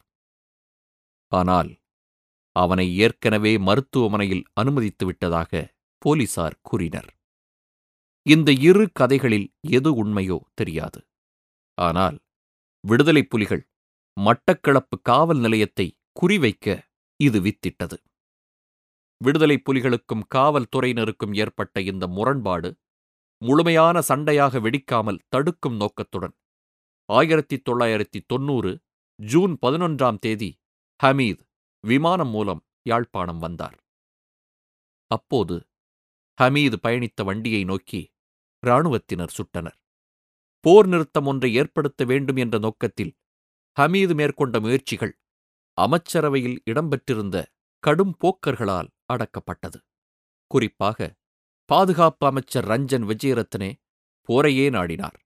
ஆனால் 1.32 1.70
அவனை 2.56 2.86
ஏற்கனவே 3.06 3.54
மருத்துவமனையில் 3.68 4.44
அனுமதித்து 4.54 5.04
விட்டதாக 5.06 5.52
போலீசார் 6.02 6.58
கூறினர். 6.62 7.10
இந்த 8.26 8.50
இரு 8.70 8.86
கதைகளில் 9.00 9.48
எது 9.78 9.90
உண்மையோ 10.04 10.38
தெரியாது. 10.54 11.00
ஆனால் 11.78 12.18
விடுதலை 12.84 13.24
புலிகள் 13.24 13.64
மட்டக்களப்பு 14.18 14.96
காவல் 15.02 15.42
நிலையத்தை 15.46 15.88
குறிவைக்க 16.22 16.68
இது 17.20 17.40
வித்திட்டது. 17.42 17.98
விடுதலை 19.22 19.58
புலிகளுக்கும் 19.58 20.24
காவல்துறையினருக்கும் 20.36 21.34
ஏற்பட்ட 21.34 21.82
இந்த 21.82 22.08
முரண்பாடு 22.08 22.70
முழுமையான 23.42 24.00
சண்டையாக 24.08 24.60
வெடிக்காமல் 24.66 25.24
தடுக்கும் 25.28 25.76
நோக்கத்துடன். 25.76 26.36
ஆயிரத்தி 27.10 27.58
தொள்ளாயிரத்தி 27.70 28.20
தொன்னூறு 28.28 28.72
ஜூன் 29.20 29.54
பதினொன்றாம் 29.62 30.20
தேதி 30.20 30.50
ஹமீத் 31.00 31.42
விமானம் 31.84 32.30
மூலம் 32.30 32.62
யாழ்ப்பாணம் 32.82 33.40
வந்தார். 33.40 33.78
அப்போது 35.12 35.56
ஹமீது 36.38 36.78
பயணித்த 36.88 37.24
வண்டியை 37.24 37.64
நோக்கி 37.64 38.02
இராணுவத்தினர் 38.64 39.36
சுட்டனர். 39.38 39.78
போர் 40.66 40.88
நிறுத்தம் 40.88 41.26
ஒன்றை 41.26 41.50
ஏற்படுத்த 41.54 42.06
வேண்டும் 42.06 42.36
என்ற 42.36 42.56
நோக்கத்தில் 42.58 43.12
ஹமீது 43.78 44.14
மேற்கொண்ட 44.14 44.56
முயற்சிகள் 44.60 45.14
அமைச்சரவையில் 45.78 46.58
இடம்பெற்றிருந்த 46.72 47.38
கடும் 47.84 48.16
போக்கர்களால் 48.24 48.90
அடக்கப்பட்டது. 49.14 49.80
குறிப்பாக 50.48 51.16
பாதுகாப்பு 51.66 52.28
அமைச்சர் 52.28 52.68
ரஞ்சன் 52.68 53.06
விஜயரத்னே 53.12 53.72
போரையே 54.30 54.68
நாடினார். 54.70 55.18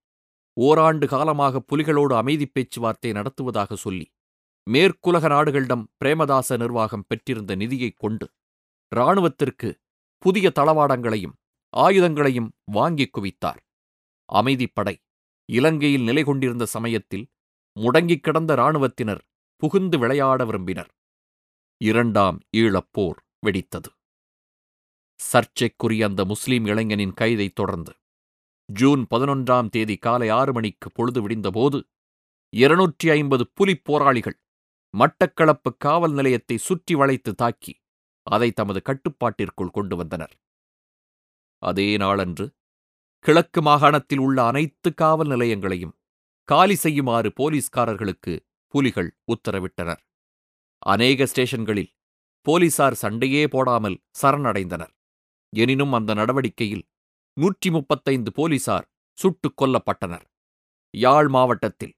ஓராண்டு 0.57 1.07
காலமாக 1.07 1.61
புலிகளோடு 1.71 2.15
அமைதி 2.15 2.45
பேச்சுவார்த்தை 2.45 3.11
நடத்துவதாக 3.11 3.75
சொல்லி 3.75 4.05
மேற்குலக 4.71 5.29
நாடுகளிடம் 5.29 5.83
பிரேமதாச 5.97 6.57
நிர்வாகம் 6.57 7.05
பெற்றிருந்த 7.07 7.55
நிதியைக் 7.55 7.97
கொண்டு 7.97 8.25
இராணுவத்திற்கு 8.95 9.69
புதிய 10.17 10.51
தளவாடங்களையும் 10.55 11.35
ஆயுதங்களையும் 11.77 12.49
வாங்கிக் 12.71 13.13
குவித்தார். 13.17 13.61
அமைதிப்படை 14.33 14.95
இலங்கையில் 15.49 16.03
நிலை 16.03 16.23
கொண்டிருந்த 16.23 16.65
சமயத்தில் 16.65 17.25
முடங்கிக் 17.79 18.23
கிடந்த 18.23 18.53
இராணுவத்தினர் 18.53 19.23
புகுந்து 19.55 19.99
விளையாட 19.99 20.45
விரும்பினர். 20.45 20.91
இரண்டாம் 21.81 22.39
ஈழப்போர் 22.57 23.19
வெடித்தது. 23.45 23.89
சர்ச்சைக்குரிய 25.19 26.05
அந்த 26.05 26.21
முஸ்லீம் 26.25 26.65
இளைஞனின் 26.65 27.17
கைதைத் 27.21 27.57
தொடர்ந்து 27.59 27.93
ஜூன் 28.69 29.03
பதினொன்றாம் 29.11 29.69
தேதி 29.69 29.95
காலை 29.97 30.27
ஆறு 30.29 30.51
மணிக்கு 30.53 30.87
பொழுது 30.91 31.19
விடிந்தபோது 31.23 31.79
இருநூற்றி 32.53 33.07
ஐம்பது 33.09 33.43
புலிப் 33.53 33.83
போராளிகள் 33.83 34.37
மட்டக்களப்பு 34.93 35.69
காவல் 35.77 36.13
நிலையத்தை 36.13 36.57
சுற்றி 36.57 36.95
வளைத்து 36.95 37.31
தாக்கி 37.35 37.73
அதை 38.27 38.49
தமது 38.51 38.79
கட்டுப்பாட்டிற்குள் 38.81 39.71
கொண்டு 39.71 39.95
வந்தனர். 39.95 40.33
அதே 41.61 41.89
நாளன்று 41.97 42.45
கிழக்கு 43.25 43.61
மாகாணத்தில் 43.61 44.19
உள்ள 44.19 44.37
அனைத்து 44.43 44.89
காவல் 44.93 45.27
நிலையங்களையும் 45.27 45.95
காலி 46.49 46.75
செய்யுமாறு 46.75 47.29
போலீஸ்காரர்களுக்கு 47.39 48.33
புலிகள் 48.73 49.09
உத்தரவிட்டனர். 49.33 50.01
அநேக 50.83 51.25
ஸ்டேஷன்களில் 51.25 51.92
போலீசார் 52.47 52.93
சண்டையே 52.93 53.43
போடாமல் 53.47 53.97
சரணடைந்தனர். 54.21 54.93
எனினும் 55.53 55.93
அந்த 55.93 56.11
நடவடிக்கையில் 56.13 56.85
நூற்றி 57.37 57.69
முப்பத்தைந்து 57.71 58.31
போலீசார் 58.31 58.87
சுட்டுக் 59.17 59.57
கொல்லப்பட்டனர். 59.61 60.25
யாழ் 60.93 61.27
மாவட்டத்தில் 61.27 61.93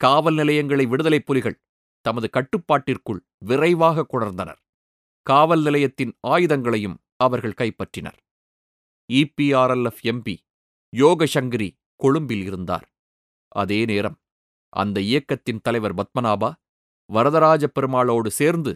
காவல் 0.00 0.34
நிலையங்களை 0.34 0.84
விடுதலை 0.86 1.20
புலிகள் 1.20 1.60
தமது 2.04 2.26
கட்டுப்பாட்டிற்குள் 2.30 3.20
விரைவாக 3.38 4.06
கொணர்ந்தனர். 4.12 4.60
காவல் 5.26 5.62
நிலையத்தின் 5.62 6.12
ஆயுதங்களையும் 6.28 6.96
அவர்கள் 7.16 7.58
கைப்பற்றினர். 7.60 8.18
இபிஆர்எல்எஃப் 9.10 10.02
எம்பி 10.02 10.36
யோகசங்கரி 10.92 11.68
கொழும்பில் 12.00 12.44
இருந்தார். 12.44 12.86
அதே 13.52 13.80
நேரம் 13.84 14.16
அந்த 14.72 14.98
இயக்கத்தின் 15.00 15.62
தலைவர் 15.62 15.94
பத்மநாபா 15.94 16.50
வரதராஜ 17.10 17.66
பெருமாளோடு 17.66 18.30
சேர்ந்து 18.40 18.72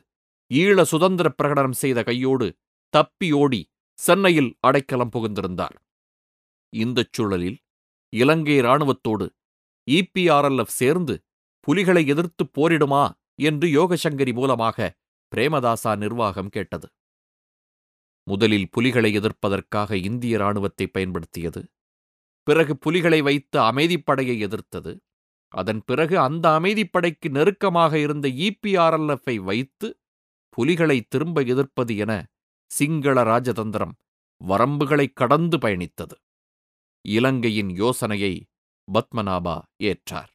ஈழ 0.52 0.78
சுதந்திர 0.82 1.26
பிரகடனம் 1.38 1.78
செய்த 1.82 1.98
கையோடு 2.02 2.46
தப்பி 2.94 3.28
ஓடி 3.32 3.60
சென்னையில் 3.98 4.50
அடைக்கலம் 4.60 5.12
புகுந்திருந்தார். 5.14 5.76
இந்தச் 6.72 7.12
சூழலில் 7.16 7.58
இலங்கை 8.12 8.56
இராணுவத்தோடு 8.60 9.26
இபிஆர்எல்எஃப் 9.88 10.74
சேர்ந்து 10.80 11.14
புலிகளை 11.66 12.02
எதிர்த்து 12.06 12.44
போரிடுமா 12.56 13.04
என்று 13.40 13.66
யோகசங்கரி 13.68 14.32
மூலமாக 14.32 14.78
பிரேமதாசா 15.32 15.92
நிர்வாகம் 15.96 16.50
கேட்டது. 16.50 16.88
முதலில் 18.26 18.68
புலிகளை 18.70 19.10
எதிர்ப்பதற்காக 19.20 19.90
இந்திய 20.08 20.36
இராணுவத்தை 20.36 20.86
பயன்படுத்தியது 20.86 21.62
பிறகு 22.46 22.74
புலிகளை 22.76 23.20
வைத்து 23.22 23.58
அமைதிப்படையை 23.70 24.36
எதிர்த்தது 24.38 24.92
அதன் 25.52 25.82
பிறகு 25.84 26.14
அந்த 26.18 26.46
அமைதிப்படைக்கு 26.58 27.28
நெருக்கமாக 27.28 27.92
இருந்த 27.98 28.26
இபிஆர்எல்எஃப்ஐ 28.48 29.36
வைத்து 29.48 29.88
புலிகளை 30.56 31.02
திரும்ப 31.02 31.40
எதிர்ப்பது 31.42 31.96
என 31.96 32.12
சிங்கள 32.70 33.22
ராஜதந்திரம் 33.22 33.94
வரம்புகளை 34.40 35.06
கடந்து 35.12 35.56
பயணித்தது. 35.58 36.16
இலங்கையின் 37.04 37.70
யோசனையை 37.70 38.34
பத்மநாபா 38.88 39.56
ஏற்றார். 39.82 40.30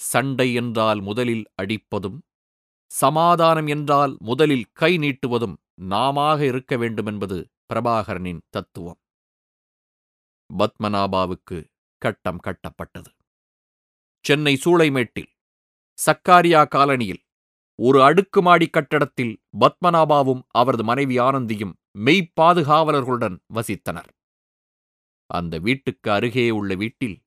சண்டை 0.00 0.54
என்றால் 0.54 1.00
முதலில் 1.00 1.44
அடிப்பதும் 1.54 2.18
சமாதானம் 2.90 3.66
என்றால் 3.66 4.16
முதலில் 4.20 4.66
கை 4.72 4.92
நீட்டுவதும் 4.98 5.56
நாமாக 5.74 6.44
இருக்க 6.44 6.76
வேண்டுமென்பது 6.76 7.38
பிரபாகரனின் 7.68 8.42
தத்துவம். 8.50 9.00
பத்மநாபாவுக்கு 10.50 11.58
கட்டம் 12.02 12.40
கட்டப்பட்டது. 12.46 13.10
சென்னை 14.24 14.54
சூளைமேட்டில் 14.64 15.30
சக்காரியா 15.98 16.62
காலனியில் 16.74 17.23
ஒரு 17.78 18.02
அடுக்குமாடி 18.02 18.66
கட்டடத்தில் 18.66 19.42
பத்மநாபாவும் 19.60 20.42
அவரது 20.48 20.84
மனைவி 20.84 21.18
ஆனந்தியும் 21.18 21.72
மெய்ப்பாதுகாவலர்களுடன் 21.98 23.36
வசித்தனர். 23.54 24.10
அந்த 25.26 25.58
வீட்டுக்கு 25.58 26.10
அருகே 26.10 26.50
உள்ள 26.50 26.74
வீட்டில் 26.74 27.22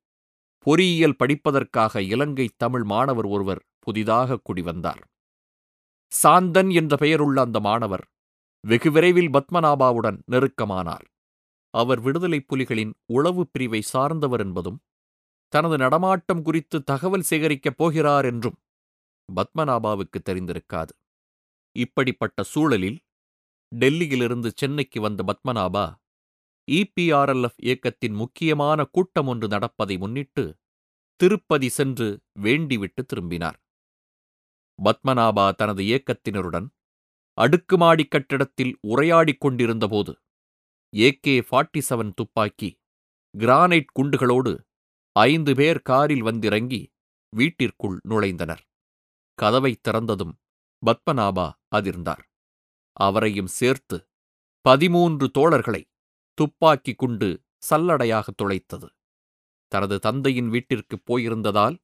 பொறியியல் 0.59 1.15
படிப்பதற்காக 1.15 2.01
இலங்கை 2.01 2.49
தமிழ் 2.57 2.83
மாணவர் 2.83 3.25
ஒருவர் 3.25 3.65
புதிதாக 3.79 4.39
குடிவந்தார். 4.49 5.03
சாந்தன் 6.11 6.73
என்ற 6.73 6.95
பெயருள்ள 6.95 7.41
அந்த 7.41 7.59
மாணவர் 7.59 8.05
வெகு 8.67 8.91
விரைவில் 8.91 9.29
பத்மநாபாவுடன் 9.29 10.17
நெருக்கமானார். 10.31 11.05
அவர் 11.73 11.99
விடுதலைப் 11.99 12.45
புலிகளின் 12.47 12.93
உளவு 13.05 13.47
பிரிவை 13.51 13.81
சார்ந்தவர் 13.81 14.39
என்பதும் 14.39 14.79
தனது 15.53 15.77
நடமாட்டம் 15.77 16.41
குறித்து 16.41 16.83
தகவல் 16.83 17.23
சேகரிக்கப் 17.29 17.77
போகிறார் 17.77 18.25
என்றும் 18.25 18.57
பத்மநாபாவுக்கு 19.29 20.19
தெரிந்திருக்காது. 20.29 20.93
இப்படிப்பட்ட 21.75 22.43
சூழலில் 22.43 22.99
டெல்லியிலிருந்து 23.71 24.49
சென்னைக்கு 24.55 24.99
வந்த 25.01 25.21
பத்மநாபா 25.29 25.85
இபிஆர்எல்எஃப் 26.67 27.59
இயக்கத்தின் 27.67 28.13
முக்கியமான 28.13 28.79
கூட்டம் 28.85 29.27
ஒன்று 29.27 29.47
நடப்பதை 29.47 29.95
முன்னிட்டு 29.97 30.43
திருப்பதி 31.19 31.69
சென்று 31.69 32.07
வேண்டிவிட்டு 32.41 33.01
திரும்பினார். 33.05 33.57
பத்மநாபா 34.79 35.45
தனது 35.55 35.81
இயக்கத்தினருடன் 35.83 36.67
அடுக்குமாடி 37.37 38.05
கட்டிடத்தில் 38.05 38.73
உரையாடிக் 38.87 39.41
கொண்டிருந்தபோது 39.41 40.13
ஏகே 40.93 41.35
ஃபார்ட்டி 41.47 41.81
செவன் 41.89 42.13
துப்பாக்கி 42.15 42.69
கிரானைட் 43.35 43.91
குண்டுகளோடு 43.99 44.53
ஐந்து 45.15 45.53
பேர் 45.55 45.79
காரில் 45.81 46.23
வந்திறங்கி 46.23 46.81
வீட்டிற்குள் 47.33 47.97
நுழைந்தனர். 48.09 48.63
கதவை 49.37 49.79
திறந்ததும் 49.81 50.33
பத்மநாபா 50.83 51.51
அதிர்ந்தார். 51.75 52.23
அவரையும் 52.97 53.47
சேர்த்து 53.47 53.97
பதிமூன்று 54.61 55.31
தோழர்களை 55.37 55.83
துப்பாக்கி 56.33 56.93
குண்டு 56.93 57.29
சல்லடையாக 57.69 58.27
துளைத்தது. 58.41 58.87
தனது 59.71 59.99
தந்தையின் 59.99 60.49
வீட்டிற்குப் 60.49 61.05
போயிருந்ததால் 61.05 61.77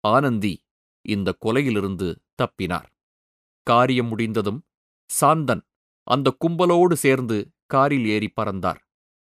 ஆனந்தி 0.00 0.54
இந்த 1.04 1.36
கொலையிலிருந்து 1.46 2.08
தப்பினார். 2.38 2.88
காரியம் 3.66 4.06
முடிந்ததும் 4.06 4.60
சாந்தன் 5.10 5.64
அந்த 6.06 6.36
கும்பலோடு 6.40 6.92
சேர்ந்து 6.94 7.36
காரில் 7.66 8.06
ஏறி 8.06 8.28
பறந்தார். 8.28 8.80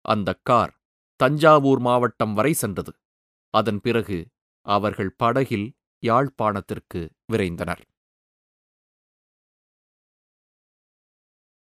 அந்த 0.05 0.39
கார் 0.43 0.73
தஞ்சாவூர் 1.19 1.79
மாவட்டம் 1.79 2.33
வரை 2.33 2.53
சென்றது. 2.53 2.91
அதன் 3.53 3.81
பிறகு 3.81 4.17
அவர்கள் 4.65 5.13
படகில் 5.17 5.67
யாழ்ப்பாணத்திற்கு 6.03 6.99
விரைந்தனர். 7.31 7.81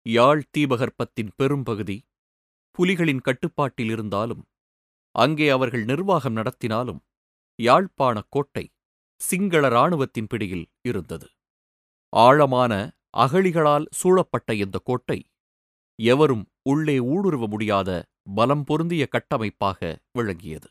யாழ் 0.06 0.44
தீபகற்பத்தின் 0.58 1.32
பெரும்பகுதி 1.36 1.98
புலிகளின் 2.80 3.22
கட்டுப்பாட்டில் 3.22 3.90
இருந்தாலும் 3.90 4.44
அங்கே 5.16 5.50
அவர்கள் 5.50 5.84
நிர்வாகம் 5.84 6.36
நடத்தினாலும் 6.36 7.02
யாழ்ப்பாணக் 7.60 8.30
கோட்டை 8.30 8.66
சிங்கள 9.22 9.68
இராணுவத்தின் 9.68 10.28
பிடியில் 10.28 10.68
இருந்தது. 10.82 11.28
ஆழமான 12.14 12.74
அகழிகளால் 13.18 13.86
சூழப்பட்ட 13.92 14.54
இந்த 14.56 14.78
கோட்டை 14.84 15.20
எவரும் 16.00 16.46
உள்ளே 16.62 16.98
ஊடுருவ 17.00 17.48
முடியாத 17.48 17.90
பலம் 18.36 18.64
பொருந்திய 18.64 19.08
கட்டமைப்பாக 19.08 19.80
விளங்கியது. 20.12 20.70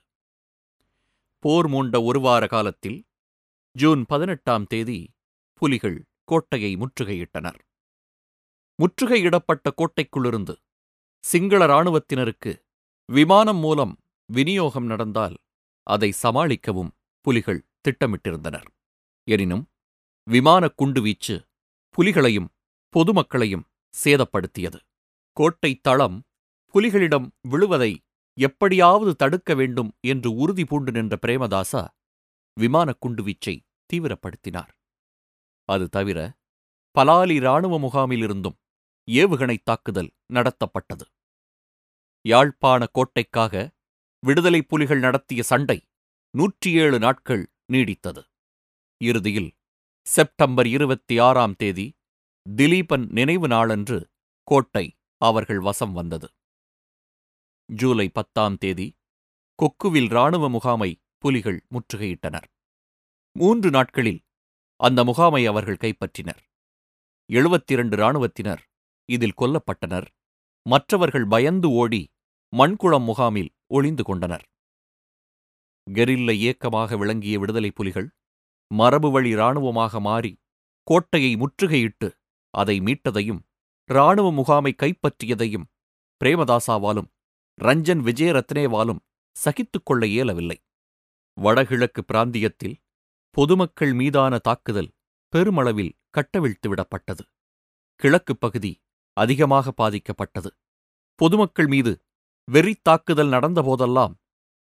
போர் 1.45 1.69
மூண்ட 1.69 2.05
ஒரு 2.05 2.21
வார 2.21 2.47
காலத்தில் 2.47 2.99
ஜூன் 3.79 4.05
பதினெட்டாம் 4.07 4.65
தேதி 4.67 5.11
புலிகள் 5.55 6.05
கோட்டையை 6.25 6.77
முற்றுகையிட்டனர். 6.77 7.59
முற்றுகையிடப்பட்ட 8.79 9.67
கோட்டைக்குள்ளிருந்து 9.77 10.55
சிங்கள 11.25 11.67
இராணுவத்தினருக்கு 11.67 12.53
விமானம் 13.07 13.57
மூலம் 13.57 13.99
விநியோகம் 14.27 14.85
நடந்தால் 14.85 15.37
அதை 15.83 16.13
சமாளிக்கவும் 16.23 16.91
புலிகள் 17.21 17.67
திட்டமிட்டிருந்தனர். 17.85 18.67
எனினும் 19.29 19.69
விமானக் 20.31 20.83
குண்டுவீச்சு 20.83 21.37
புலிகளையும் 21.97 22.49
பொதுமக்களையும் 22.95 23.65
சேதப்படுத்தியது. 24.05 24.81
கோட்டை 25.33 25.75
தளம் 25.75 26.23
புலிகளிடம் 26.75 27.29
விழுவதை 27.41 27.93
எப்படியாவது 28.39 29.17
தடுக்க 29.17 29.55
வேண்டும் 29.55 29.91
என்று 30.01 30.35
உறுதி 30.35 30.65
பூண்டு 30.65 30.93
நின்ற 30.93 31.19
பிரேமதாசா 31.27 31.89
விமானக் 32.55 33.07
குண்டுவீச்சை 33.07 33.57
தீவிரப்படுத்தினார். 33.93 34.73
அது 35.69 35.87
தவிர 35.89 36.19
பலாலி 36.97 37.37
இராணுவ 37.43 37.75
முகாமிலிருந்தும் 37.79 38.59
ஏவுகணை 39.09 39.57
தாக்குதல் 39.65 40.11
நடத்தப்பட்டது. 40.33 41.07
யாழ்ப்பாண 42.25 42.81
கோட்டைக்காக 42.95 43.55
விடுதலை 44.23 44.61
புலிகள் 44.63 44.99
நடத்திய 44.99 45.43
சண்டை 45.43 45.79
நூற்றி 46.35 46.71
ஏழு 46.73 46.99
நாட்கள் 46.99 47.45
நீடித்தது. 47.73 48.23
இறுதியில் 49.01 49.51
செப்டம்பர் 50.07 50.67
இருபத்தி 50.67 51.15
ஆறாம் 51.19 51.57
தேதி 51.57 51.87
திலீபன் 52.47 53.05
நினைவு 53.11 53.49
நாளன்று 53.49 53.99
கோட்டை 54.49 54.87
அவர்கள் 55.21 55.61
வசம் 55.61 55.93
வந்தது. 55.93 56.29
ஜூலை 57.69 58.07
பத்தாம் 58.09 58.57
தேதி 58.57 58.89
கொக்குவில் 59.59 60.09
இராணுவ 60.11 60.45
முகாமை 60.49 60.91
புலிகள் 61.19 61.59
முற்றுகையிட்டனர். 61.75 62.49
மூன்று 63.37 63.71
நாட்களில் 63.71 64.21
அந்த 64.81 65.05
முகாமை 65.05 65.47
அவர்கள் 65.47 65.81
கைப்பற்றினர். 65.81 66.41
எழுபத்திரண்டு 67.31 67.97
இராணுவத்தினர் 67.97 68.63
இதில் 69.09 69.39
கொல்லப்பட்டனர். 69.39 70.07
மற்றவர்கள் 70.67 71.27
பயந்து 71.27 71.71
ஓடி 71.71 72.03
மண்குளம் 72.53 73.05
முகாமில் 73.05 73.51
ஒளிந்து 73.67 74.05
கொண்டனர். 74.05 74.45
கெரில்ல 75.87 76.31
இயக்கமாக 76.31 76.97
விளங்கிய 76.97 77.39
விடுதலை 77.39 77.71
புலிகள் 77.71 78.09
மரபு 78.71 79.11
வழி 79.11 79.31
இராணுவமாக 79.31 80.01
மாறி 80.01 80.33
கோட்டையை 80.83 81.33
முற்றுகையிட்டு 81.37 82.09
அதை 82.55 82.81
மீட்டதையும் 82.81 83.41
இராணுவ 83.91 84.33
முகாமை 84.33 84.75
கைப்பற்றியதையும் 84.77 85.69
பிரேமதாசாவாலும் 86.21 87.09
ரஞ்சன் 87.59 88.03
விஜயரத்னேவாலும் 88.09 89.01
சகித்துக் 89.37 89.87
கொள்ள 89.87 90.07
இயலவில்லை. 90.07 90.59
வடகிழக்கு 91.37 92.05
பிராந்தியத்தில் 92.05 92.77
பொதுமக்கள் 93.39 93.93
மீதான 93.95 94.39
தாக்குதல் 94.39 94.89
பெருமளவில் 95.29 95.97
கட்டவிழ்த்துவிடப்பட்டது. 96.15 97.25
கிழக்குப் 97.95 98.41
பகுதி 98.41 98.83
அதிகமாக 99.13 99.73
பாதிக்கப்பட்டது. 99.77 100.51
பொதுமக்கள் 101.15 101.67
மீது 101.67 102.03
வெறித் 102.45 102.85
தாக்குதல் 102.85 103.29
நடந்தபோதெல்லாம் 103.29 104.15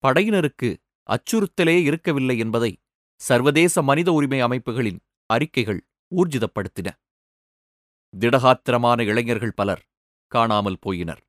படையினருக்கு 0.03 0.75
அச்சுறுத்தலே 1.09 1.81
இருக்கவில்லை 1.81 2.37
என்பதை 2.37 2.81
சர்வதேச 3.15 3.81
மனித 3.81 4.11
உரிமை 4.11 4.41
அமைப்புகளின் 4.41 4.99
அறிக்கைகள் 5.25 5.87
ஊர்ஜிதப்படுத்தின. 6.15 6.91
திடகாத்திரமான 8.17 9.01
இளைஞர்கள் 9.01 9.53
பலர் 9.53 9.87
காணாமல் 10.27 10.79
போயினர். 10.85 11.21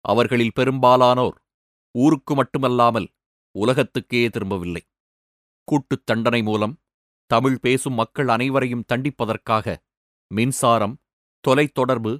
அவர்களில் 0.00 0.54
பெரும்பாலானோர் 0.54 1.42
ஊருக்கு 1.90 2.34
மட்டுமல்லாமல் 2.34 3.08
உலகத்துக்கே 3.50 4.28
திரும்பவில்லை. 4.28 4.82
கூட்டுத் 5.68 6.06
தண்டனை 6.06 6.40
மூலம் 6.42 6.74
தமிழ் 7.30 7.58
பேசும் 7.60 7.92
மக்கள் 7.92 8.28
அனைவரையும் 8.28 8.84
தண்டிப்பதற்காக 8.92 9.76
மின்சாரம் 10.30 10.94
தொலைத்தொடர்பு 11.44 12.12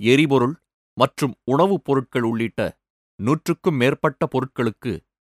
எரிபொருள் 0.00 0.54
மற்றும் 0.96 1.34
உணவுப் 1.44 1.84
பொருட்கள் 1.84 2.22
உள்ளிட்ட 2.22 2.60
நூற்றுக்கும் 3.18 3.74
மேற்பட்ட 3.74 4.22
பொருட்களுக்கு 4.26 4.92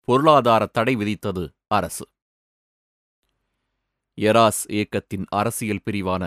பொருளாதார 0.08 0.62
தடை 0.66 0.94
விதித்தது 0.96 1.44
அரசு. 1.66 2.04
எராஸ் 4.18 4.62
இயக்கத்தின் 4.68 5.26
அரசியல் 5.30 5.84
பிரிவான 5.84 6.22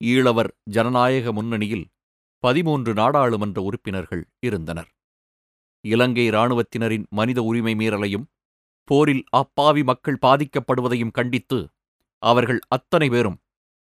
ஈழவர் 0.00 0.50
ஜனநாயக 0.70 1.32
முன்னணியில் 1.32 1.84
பதிமூன்று 2.44 2.92
நாடாளுமன்ற 2.94 3.58
உறுப்பினர்கள் 3.62 4.24
இருந்தனர். 4.40 4.90
இலங்கை 5.84 6.24
இராணுவத்தினரின் 6.30 7.04
மனித 7.10 7.42
உரிமை 7.42 7.74
மீறலையும் 7.74 8.26
போரில் 8.84 9.24
அப்பாவி 9.30 9.82
மக்கள் 9.82 10.18
பாதிக்கப்படுவதையும் 10.26 11.10
கண்டித்து 11.10 11.70
அவர்கள் 12.22 12.60
அத்தனை 12.68 13.08
பேரும் 13.08 13.38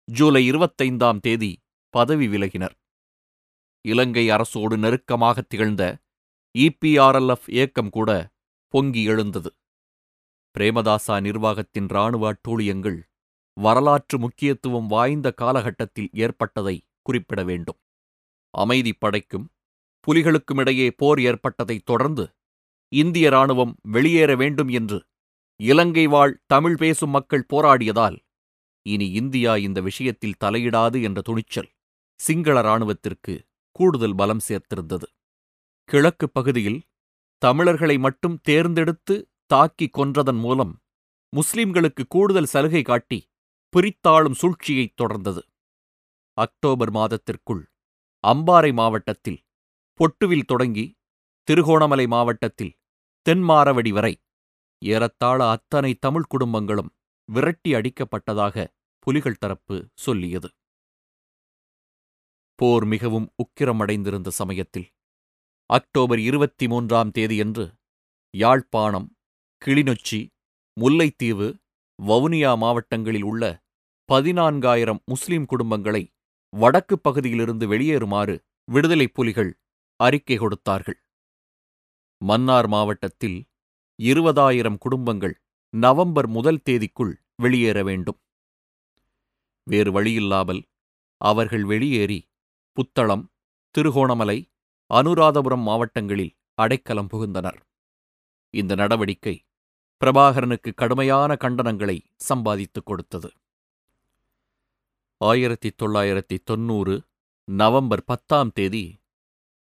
ஜூலை 0.05 0.51
இருபத்தைந்தாம் 0.51 1.19
தேதி 1.19 1.59
பதவி 1.89 2.27
விலகினர். 2.27 2.75
இலங்கை 3.81 4.29
அரசோடு 4.29 4.77
நெருக்கமாக 4.77 5.41
திகழ்ந்த 5.41 5.97
இபிஆர்எல்எஃப் 6.57 7.47
இயக்கம் 7.47 7.89
கூட 7.89 8.29
பொங்கி 8.67 9.03
எழுந்தது. 9.03 9.53
பிரேமதாசா 10.55 11.21
நிர்வாகத்தின் 11.21 11.87
இராணுவ 11.89 12.33
அட்டூழியங்கள் 12.33 12.99
வரலாற்று 13.53 14.19
முக்கியத்துவம் 14.19 14.87
வாய்ந்த 14.87 15.31
காலகட்டத்தில் 15.31 16.09
ஏற்பட்டதை 16.13 16.75
குறிப்பிட 17.01 17.43
வேண்டும். 17.43 17.79
அமைதிப் 18.53 18.99
படைக்கும் 18.99 19.49
புலிகளுக்குமிடையே 20.07 20.89
போர் 20.97 21.19
ஏற்பட்டதைத் 21.19 21.85
தொடர்ந்து 21.85 22.25
இந்திய 22.91 23.27
இராணுவம் 23.27 23.73
வெளியேற 23.81 24.35
வேண்டும் 24.35 24.69
என்று 24.69 24.99
இலங்கை 25.59 26.07
வாழ் 26.07 26.33
தமிழ் 26.45 26.75
பேசும் 26.75 27.09
மக்கள் 27.09 27.49
போராடியதால் 27.53 28.17
இனி 28.85 29.11
இந்தியா 29.11 29.57
இந்த 29.57 29.81
விஷயத்தில் 29.81 30.39
தலையிடாது 30.43 31.03
என்ற 31.03 31.21
துணிச்சல் 31.21 31.69
சிங்கள 32.19 32.61
இராணுவத்திற்கு 32.61 33.33
கூடுதல் 33.75 34.15
பலம் 34.15 34.43
சேர்த்திருந்தது. 34.47 35.07
கிழக்குப் 35.89 36.33
பகுதியில் 36.33 36.79
தமிழர்களை 37.41 37.97
மட்டும் 37.97 38.37
தேர்ந்தெடுத்து 38.41 39.15
தாக்கிக் 39.45 39.95
கொன்றதன் 39.97 40.39
மூலம் 40.39 40.73
முஸ்லிம்களுக்கு 41.33 42.03
கூடுதல் 42.07 42.45
சலுகை 42.45 42.81
காட்டி 42.81 43.19
பிரித்தாளும் 43.73 44.37
சூழ்ச்சியைத் 44.41 44.97
தொடர்ந்தது. 45.01 45.41
அக்டோபர் 46.37 46.91
மாதத்திற்குள் 46.91 47.63
அம்பாறை 48.23 48.73
மாவட்டத்தில் 48.73 49.39
பொட்டுவில் 49.99 50.47
தொடங்கி 50.47 50.85
திருகோணமலை 51.47 52.07
மாவட்டத்தில் 52.07 52.73
தென்மாரவடி 53.29 53.89
வரை. 53.89 54.21
ஏறத்தாழ 54.85 55.49
அத்தனை 55.49 55.93
தமிழ் 55.93 56.23
குடும்பங்களும் 56.29 56.89
விரட்டி 57.25 57.73
அடிக்கப்பட்டதாக 57.73 58.67
புலிகள் 58.99 59.37
தரப்பு 59.37 59.89
சொல்லியது. 59.93 60.49
போர் 62.55 62.85
மிகவும் 62.85 63.33
உக்கிரமடைந்திருந்த 63.35 64.27
சமயத்தில் 64.27 64.87
அக்டோபர் 65.65 66.19
இருபத்தி 66.19 66.67
மூன்றாம் 66.67 67.11
தேதியன்று 67.11 67.73
யாழ்ப்பாணம் 68.37 69.17
கிளிநொச்சி 69.65 70.27
முல்லைத்தீவு 70.81 71.59
வவுனியா 72.07 72.57
மாவட்டங்களில் 72.57 73.23
உள்ள 73.23 73.63
பதினான்காயிரம் 74.13 74.99
முஸ்லிம் 75.05 75.45
குடும்பங்களை 75.45 76.07
வடக்கு 76.49 76.99
பகுதியிலிருந்து 76.99 77.67
வெளியேறுமாறு 77.67 78.39
விடுதலைப் 78.65 79.13
புலிகள் 79.13 79.59
அறிக்கை 79.95 80.35
கொடுத்தார்கள். 80.35 81.03
மன்னார் 82.21 82.67
மாவட்டத்தில் 82.67 83.37
இருபதாயிரம் 83.99 84.77
குடும்பங்கள் 84.77 85.35
நவம்பர் 85.73 86.27
முதல் 86.27 86.61
தேதிக்குள் 86.69 87.13
வெளியேற 87.35 87.83
வேண்டும். 87.83 88.19
வேறு 89.63 89.91
வழியில்லாமல் 89.91 90.61
அவர்கள் 91.21 91.63
வெளியேறி 91.63 92.19
புத்தளம் 92.77 93.25
திருகோணமலை 93.71 94.37
அனுராதபுரம் 94.89 95.61
மாவட்டங்களில் 95.61 96.33
அடைக்கலம் 96.53 97.09
புகுந்தனர். 97.09 97.59
இந்த 98.53 98.75
நடவடிக்கை 98.75 99.35
பிரபாகரனுக்கு 100.01 100.73
கடுமையான 100.75 101.37
கண்டனங்களை 101.39 101.97
சம்பாதித்துக் 102.15 102.85
கொடுத்தது. 102.85 103.29
ஆயிரத்தி 105.21 105.69
தொள்ளாயிரத்தி 105.69 106.37
தொன்னூறு 106.43 106.95
நவம்பர் 107.47 108.03
பத்தாம் 108.03 108.51
தேதி 108.53 108.85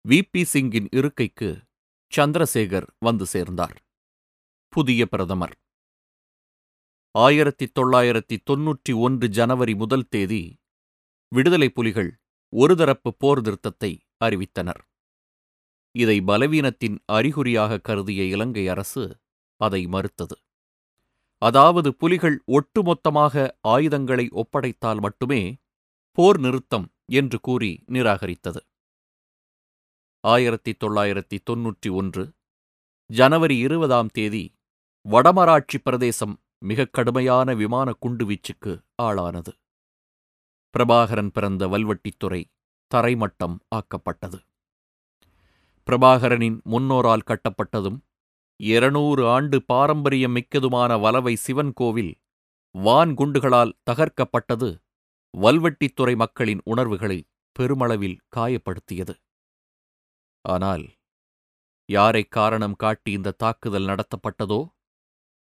வி 0.09 0.22
பி 0.30 0.45
சிங்கின் 0.45 0.88
இருக்கைக்கு 0.92 1.51
சந்திரசேகர் 2.12 2.88
வந்து 2.98 3.26
சேர்ந்தார். 3.26 3.76
புதிய 4.72 5.07
பிரதமர். 5.07 5.55
ஆயிரத்தி 7.14 7.66
தொள்ளாயிரத்தி 7.78 8.36
தொன்னூற்றி 8.50 8.92
ஒன்று 8.96 9.26
ஜனவரி 9.28 9.74
முதல் 9.74 10.07
தேதி 10.09 10.42
விடுதலை 11.32 11.68
புலிகள் 11.68 12.11
ஒருதரப்பு 12.52 13.11
போர் 13.18 13.40
நிறுத்தத்தை 13.40 13.90
அறிவித்தனர். 14.24 14.82
இதை 15.94 16.16
பலவீனத்தின் 16.20 16.96
அறிகுறியாக 17.16 17.80
கருதிய 17.88 18.22
இலங்கை 18.34 18.64
அரசு 18.68 19.05
அதை 19.61 19.82
மறுத்தது. 19.86 20.36
அதாவது 21.42 21.88
புலிகள் 21.94 22.36
ஒட்டுமொத்தமாக 22.50 23.44
ஆயுதங்களை 23.72 24.26
ஒப்படைத்தால் 24.42 25.00
மட்டுமே 25.00 25.42
போர் 26.18 26.40
நிறுத்தம் 26.40 26.86
என்று 27.12 27.38
கூறி 27.40 27.72
நிராகரித்தது. 27.92 28.61
ஆயிரத்தி 30.32 30.72
தொள்ளாயிரத்தி 30.84 31.36
தொன்னூற்றி 31.48 31.88
ஒன்று. 31.90 32.22
ஜனவரி 33.10 33.56
இருபதாம் 33.58 34.10
தேதி 34.12 34.44
வடமராட்சி 35.06 35.78
பிரதேசம் 35.82 36.34
மிக 36.58 36.86
கடுமையான 36.86 37.54
விமான 37.54 37.88
குண்டுவீச்சுக்கு 38.02 38.72
ஆளானது. 39.02 39.52
பிரபாகரன் 40.74 41.30
பிறந்த 41.32 41.66
வல்வட்டித்துறை 41.66 42.40
தரைமட்டம் 42.90 43.56
ஆக்கப்பட்டது. 43.74 44.38
பிரபாகரனின் 45.88 46.56
முன்னோரால் 46.74 47.26
கட்டப்பட்டதும் 47.30 47.98
இருநூறு 48.60 49.28
ஆண்டு 49.28 49.60
பாரம்பரியம் 49.62 50.34
மிக்கதுமான 50.36 50.96
வலவை 50.96 51.34
சிவன் 51.34 51.72
கோவில் 51.72 52.12
வான் 52.74 53.14
குண்டுகளால் 53.14 53.76
தகர்க்கப்பட்டது 53.90 54.70
வல்வெட்டித்துறை 55.34 56.16
மக்களின் 56.16 56.64
உணர்வுகளை 56.64 57.20
பெருமளவில் 57.56 58.18
காயப்படுத்தியது. 58.36 59.14
ஆனால் 60.45 60.84
யாரை 61.86 62.24
காரணம் 62.24 62.74
காட்டி 62.74 63.11
இந்த 63.12 63.30
தாக்குதல் 63.30 63.86
நடத்தப்பட்டதோ 63.86 64.68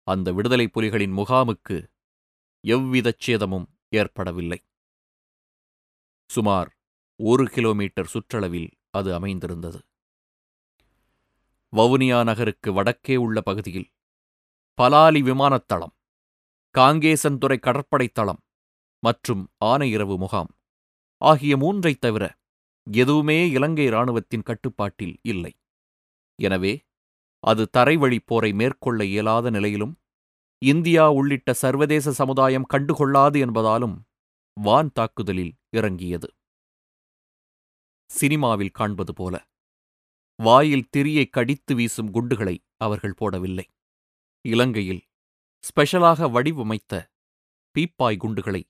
அந்த 0.03 0.31
விடுதலைப் 0.31 0.79
புலிகளின் 0.79 1.15
முகாமுக்கு 1.17 1.77
எவ்விதச் 2.63 3.19
சேதமும் 3.19 3.67
ஏற்படவில்லை. 3.89 4.59
சுமார் 6.29 6.77
ஒரு 7.15 7.45
கிலோமீட்டர் 7.45 8.11
சுற்றளவில் 8.13 8.71
அது 8.89 9.13
அமைந்திருந்தது. 9.13 9.79
வவுனியா 11.73 12.23
நகருக்கு 12.23 12.73
வடக்கே 12.73 13.15
உள்ள 13.15 13.41
பகுதியில் 13.41 13.89
பலாலி 14.77 15.21
விமானத்தளம் 15.21 15.95
காங்கேசன்துறை 16.75 17.59
கடற்படைத்தளம் 17.59 18.41
மற்றும் 19.03 19.51
ஆனையிரவு 19.65 20.17
முகாம் 20.17 20.51
ஆகிய 21.21 21.57
மூன்றைத் 21.57 22.01
தவிர 22.01 22.38
எதுவுமே 22.87 23.39
இலங்கை 23.49 23.85
இராணுவத்தின் 23.89 24.47
கட்டுப்பாட்டில் 24.49 25.15
இல்லை. 25.23 25.53
எனவே 26.39 26.73
அது 27.43 27.63
தரைவழிப் 27.77 28.27
போரை 28.27 28.51
மேற்கொள்ள 28.53 28.99
இயலாத 29.05 29.49
நிலையிலும் 29.49 29.93
இந்தியா 30.61 31.03
உள்ளிட்ட 31.11 31.49
சர்வதேச 31.53 32.11
சமுதாயம் 32.11 32.69
கண்டுகொள்ளாது 32.73 33.37
என்பதாலும் 33.45 33.95
வான் 34.57 34.91
தாக்குதலில் 34.93 35.53
இறங்கியது. 35.69 36.29
சினிமாவில் 38.09 38.75
காண்பது 38.79 39.13
போல 39.13 39.35
வாயில் 40.39 40.89
திரியை 40.97 41.25
கடித்து 41.29 41.73
வீசும் 41.75 42.11
குண்டுகளை 42.11 42.55
அவர்கள் 42.77 43.17
போடவில்லை. 43.19 43.65
இலங்கையில் 44.45 45.01
ஸ்பெஷலாக 45.63 46.27
வடிவமைத்த 46.29 46.93
பீப்பாய் 47.75 48.17
குண்டுகளை 48.17 48.61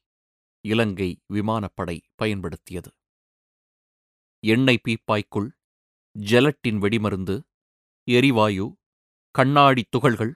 இலங்கை 0.66 1.10
விமானப்படை 1.28 1.98
பயன்படுத்தியது. 2.16 2.90
எண்ணெய் 4.44 4.84
பீப்பாய்க்குள் 4.88 5.48
ஜெலட்டின் 6.16 6.80
வெடிமருந்து 6.84 7.36
எரிவாயு 8.08 8.66
கண்ணாடி 9.36 9.84
துகள்கள் 9.90 10.32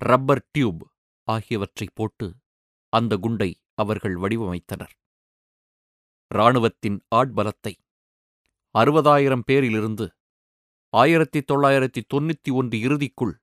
ரப்பர் 0.00 0.44
டியூப் 0.50 0.84
ஆகியவற்றை 1.28 1.86
போட்டு 1.94 2.26
அந்த 2.92 3.16
குண்டை 3.16 3.50
அவர்கள் 3.74 4.16
வடிவமைத்தனர். 4.16 4.94
இராணுவத்தின் 6.30 6.98
ஆட்பலத்தை 7.14 7.74
அறுபதாயிரம் 8.74 9.44
பேரிலிருந்து 9.46 10.06
ஆயிரத்தி 10.92 11.40
தொள்ளாயிரத்தி 11.52 12.00
தொண்ணூற்றி 12.14 12.50
ஒன்று 12.52 12.76
இறுதிக்குள் 12.78 13.34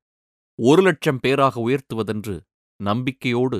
ஒரு 0.59 0.81
லட்சம் 0.81 1.19
பேராக 1.19 1.59
உயர்த்துவதென்று 1.67 2.35
நம்பிக்கையோடு 2.79 3.59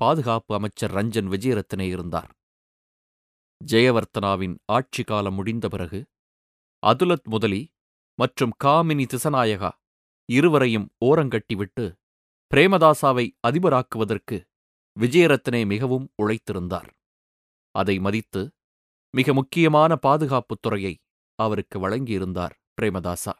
பாதுகாப்பு 0.00 0.52
அமைச்சர் 0.54 0.94
ரஞ்சன் 0.94 1.28
விஜயரத்னே 1.34 1.86
இருந்தார். 1.88 2.30
ஜெயவர்த்தனாவின் 3.64 4.58
ஆட்சி 4.66 5.02
காலம் 5.02 5.34
முடிந்த 5.34 5.68
பிறகு 5.68 6.00
அதுலத் 6.86 7.22
முதலி 7.22 7.62
மற்றும் 8.14 8.52
காமினி 8.64 9.04
திசநாயகா 9.06 9.70
இருவரையும் 10.28 10.88
ஓரங்கட்டிவிட்டு 11.04 11.84
பிரேமதாசாவை 12.50 13.26
அதிபராக்குவதற்கு 13.46 14.36
விஜயரத்னே 14.96 15.66
மிகவும் 15.66 16.12
உழைத்திருந்தார். 16.22 16.90
அதை 17.74 17.98
மதித்து 17.98 18.42
மிக 19.14 19.32
முக்கியமான 19.32 19.96
பாதுகாப்புத் 19.96 20.62
துறையை 20.62 20.94
அவருக்கு 21.38 21.76
வழங்கியிருந்தார் 21.78 22.54
பிரேமதாசா. 22.80 23.34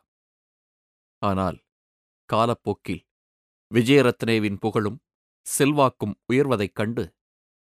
ஆனால் 1.23 1.59
காலப்போக்கில் 2.25 3.03
விஜயரத்னேவின் 3.75 4.57
புகழும் 4.57 4.99
செல்வாக்கும் 5.47 6.15
உயர்வதைக் 6.33 6.75
கண்டு 6.75 7.05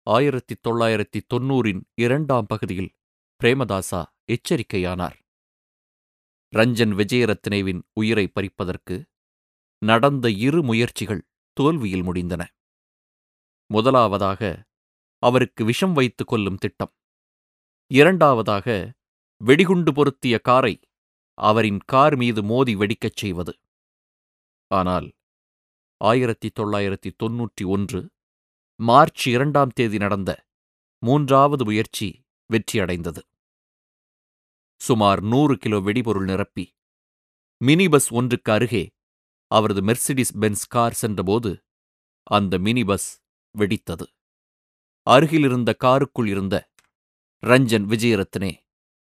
ஆயிரத்தி 0.06 0.56
தொள்ளாயிரத்தி 0.68 1.22
தொன்னூறின் 1.28 1.82
இரண்டாம் 1.96 2.46
பகுதியில் 2.46 2.96
பிரேமதாசா 3.44 4.06
எச்சரிக்கையானார். 4.28 5.16
ரஞ்சன் 6.56 6.94
விஜயரத்னேவின் 7.00 7.82
உயிரை 7.94 8.28
பறிப்பதற்கு 8.28 9.06
நடந்த 9.78 10.30
இரு 10.30 10.64
முயற்சிகள் 10.64 11.28
தோல்வியில் 11.54 12.04
முடிந்தன. 12.04 12.46
முதலாவதாக 13.66 14.68
அவருக்கு 15.24 15.66
விஷம் 15.66 15.94
வைத்துக் 15.94 16.28
கொல்லும் 16.28 16.58
திட்டம். 16.58 16.94
இரண்டாவதாக 17.88 18.94
வெடிகுண்டு 19.38 19.94
பொருத்திய 19.94 20.40
காரை 20.40 20.80
அவரின் 21.34 21.80
கார் 21.86 22.16
மீது 22.16 22.44
மோதி 22.44 22.76
வெடிக்கச் 22.76 23.16
செய்வது. 23.16 23.54
ஆனால் 24.68 25.12
ஆயிரத்தி 25.98 26.52
தொள்ளாயிரத்தி 26.60 27.10
தொன்னூற்றி 27.24 27.66
ஒன்று 27.66 28.13
மார்ச் 28.88 29.24
இரண்டாம் 29.28 29.72
தேதி 29.74 29.98
நடந்த 29.98 30.32
மூன்றாவது 31.04 31.64
முயற்சி 31.66 32.08
வெற்றியடைந்தது. 32.50 33.22
சுமார் 34.82 35.22
நூறு 35.24 35.56
கிலோ 35.58 35.78
வெடிபொருள் 35.80 36.28
நிரப்பி 36.32 36.66
மினி 37.62 37.86
பஸ் 37.90 38.08
ஒன்றுக்கு 38.14 38.52
அருகே 38.52 38.84
அவரது 39.52 39.82
மெர்சிடிஸ் 39.82 40.34
பென்ஸ் 40.40 40.66
கார் 40.68 40.98
சென்றபோது 41.02 41.52
அந்த 42.28 42.58
மினி 42.58 42.84
பஸ் 42.84 43.08
வெடித்தது. 43.56 44.06
அருகிலிருந்த 45.08 45.72
காருக்குள் 45.86 46.30
இருந்த 46.34 46.56
ரஞ்சன் 47.44 47.88
விஜயரத்னே 47.92 48.52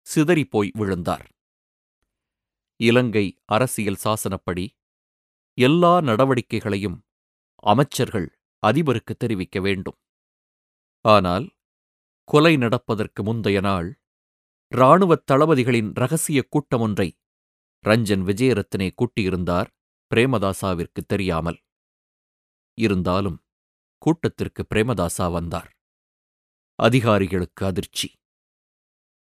சிதறிப்போய் 0.07 0.71
விழுந்தார். 0.77 1.25
இலங்கை 2.79 3.25
அரசியல் 3.55 4.01
சாசனப்படி 4.05 4.65
எல்லா 5.57 5.93
நடவடிக்கைகளையும் 6.01 6.97
அமைச்சர்கள் 7.63 8.29
அதிபருக்கு 8.63 9.13
தெரிவிக்க 9.17 9.59
வேண்டும். 9.59 9.97
ஆனால் 11.05 11.45
கொலை 12.23 12.57
நடப்பதற்கு 12.57 13.23
முந்தைய 13.23 13.59
நாள் 13.59 13.99
இராணுவத் 14.71 15.31
தளபதிகளின் 15.31 15.91
ரகசிய 15.93 16.43
கூட்டம் 16.49 16.81
ஒன்றை 16.81 17.19
ரஞ்சன் 17.85 18.23
விஜயரத்னே 18.29 18.89
கூட்டியிருந்தார் 18.95 19.69
பிரேமதாசாவிற்கு 20.15 21.01
தெரியாமல். 21.07 21.59
இருந்தாலும் 22.77 23.43
கூட்டத்திற்கு 23.97 24.65
பிரேமதாசா 24.75 25.31
வந்தார். 25.31 25.69
அதிகாரிகளுக்கு 26.79 27.65
அதிர்ச்சி. 27.65 28.07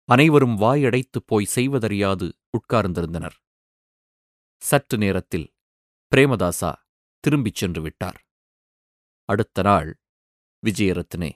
அனைவரும் 0.08 0.56
வாயடைத்துப் 0.58 1.26
போய் 1.26 1.44
செய்வதறியாது 1.44 2.26
உட்கார்ந்திருந்தனர். 2.52 3.36
சற்று 4.62 4.98
நேரத்தில் 4.98 5.54
பிரேமதாசா 6.12 6.72
திரும்பிச் 7.20 7.54
சென்று 7.54 7.82
விட்டார். 7.82 8.29
அடுத்த 9.30 9.62
நாள் 9.62 9.98
விஜயரத்னே 10.66 11.32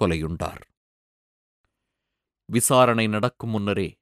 கொலையுண்டார். 0.00 0.60
விசாரணை 2.44 3.06
நடக்கும் 3.06 3.50
முன்னரே 3.50 3.96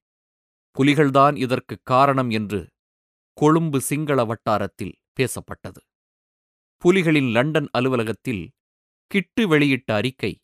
புலிகள்தான் 0.79 1.37
இதற்குக் 1.37 1.85
காரணம் 1.85 2.31
என்று 2.31 2.71
கொழும்பு 3.33 3.81
சிங்கள 3.81 4.25
வட்டாரத்தில் 4.25 4.93
பேசப்பட்டது. 5.21 5.81
புலிகளின் 6.85 7.31
லண்டன் 7.31 7.69
அலுவலகத்தில் 7.73 8.53
கிட்டு 9.07 9.49
வெளியிட்ட 9.49 9.95
அறிக்கை 9.95 10.41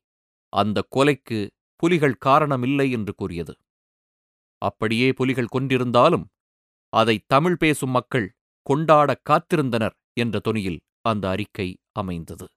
அந்த 0.49 0.86
கொலைக்கு 0.97 1.51
புலிகள் 1.76 2.18
காரணமில்லை 2.24 2.91
என்று 2.91 3.14
கூறியது. 3.14 3.57
அப்படியே 4.59 5.12
புலிகள் 5.12 5.53
கொண்டிருந்தாலும் 5.59 6.24
அதை 6.88 7.24
தமிழ் 7.26 7.57
பேசும் 7.57 7.91
மக்கள் 7.91 8.36
கொண்டாட 8.62 9.20
காத்திருந்தனர் 9.30 9.95
என்ற 10.12 10.41
தொனியில் 10.45 10.80
அந்த 11.01 11.28
அறிக்கை 11.28 11.78
அமைந்தது. 11.93 12.49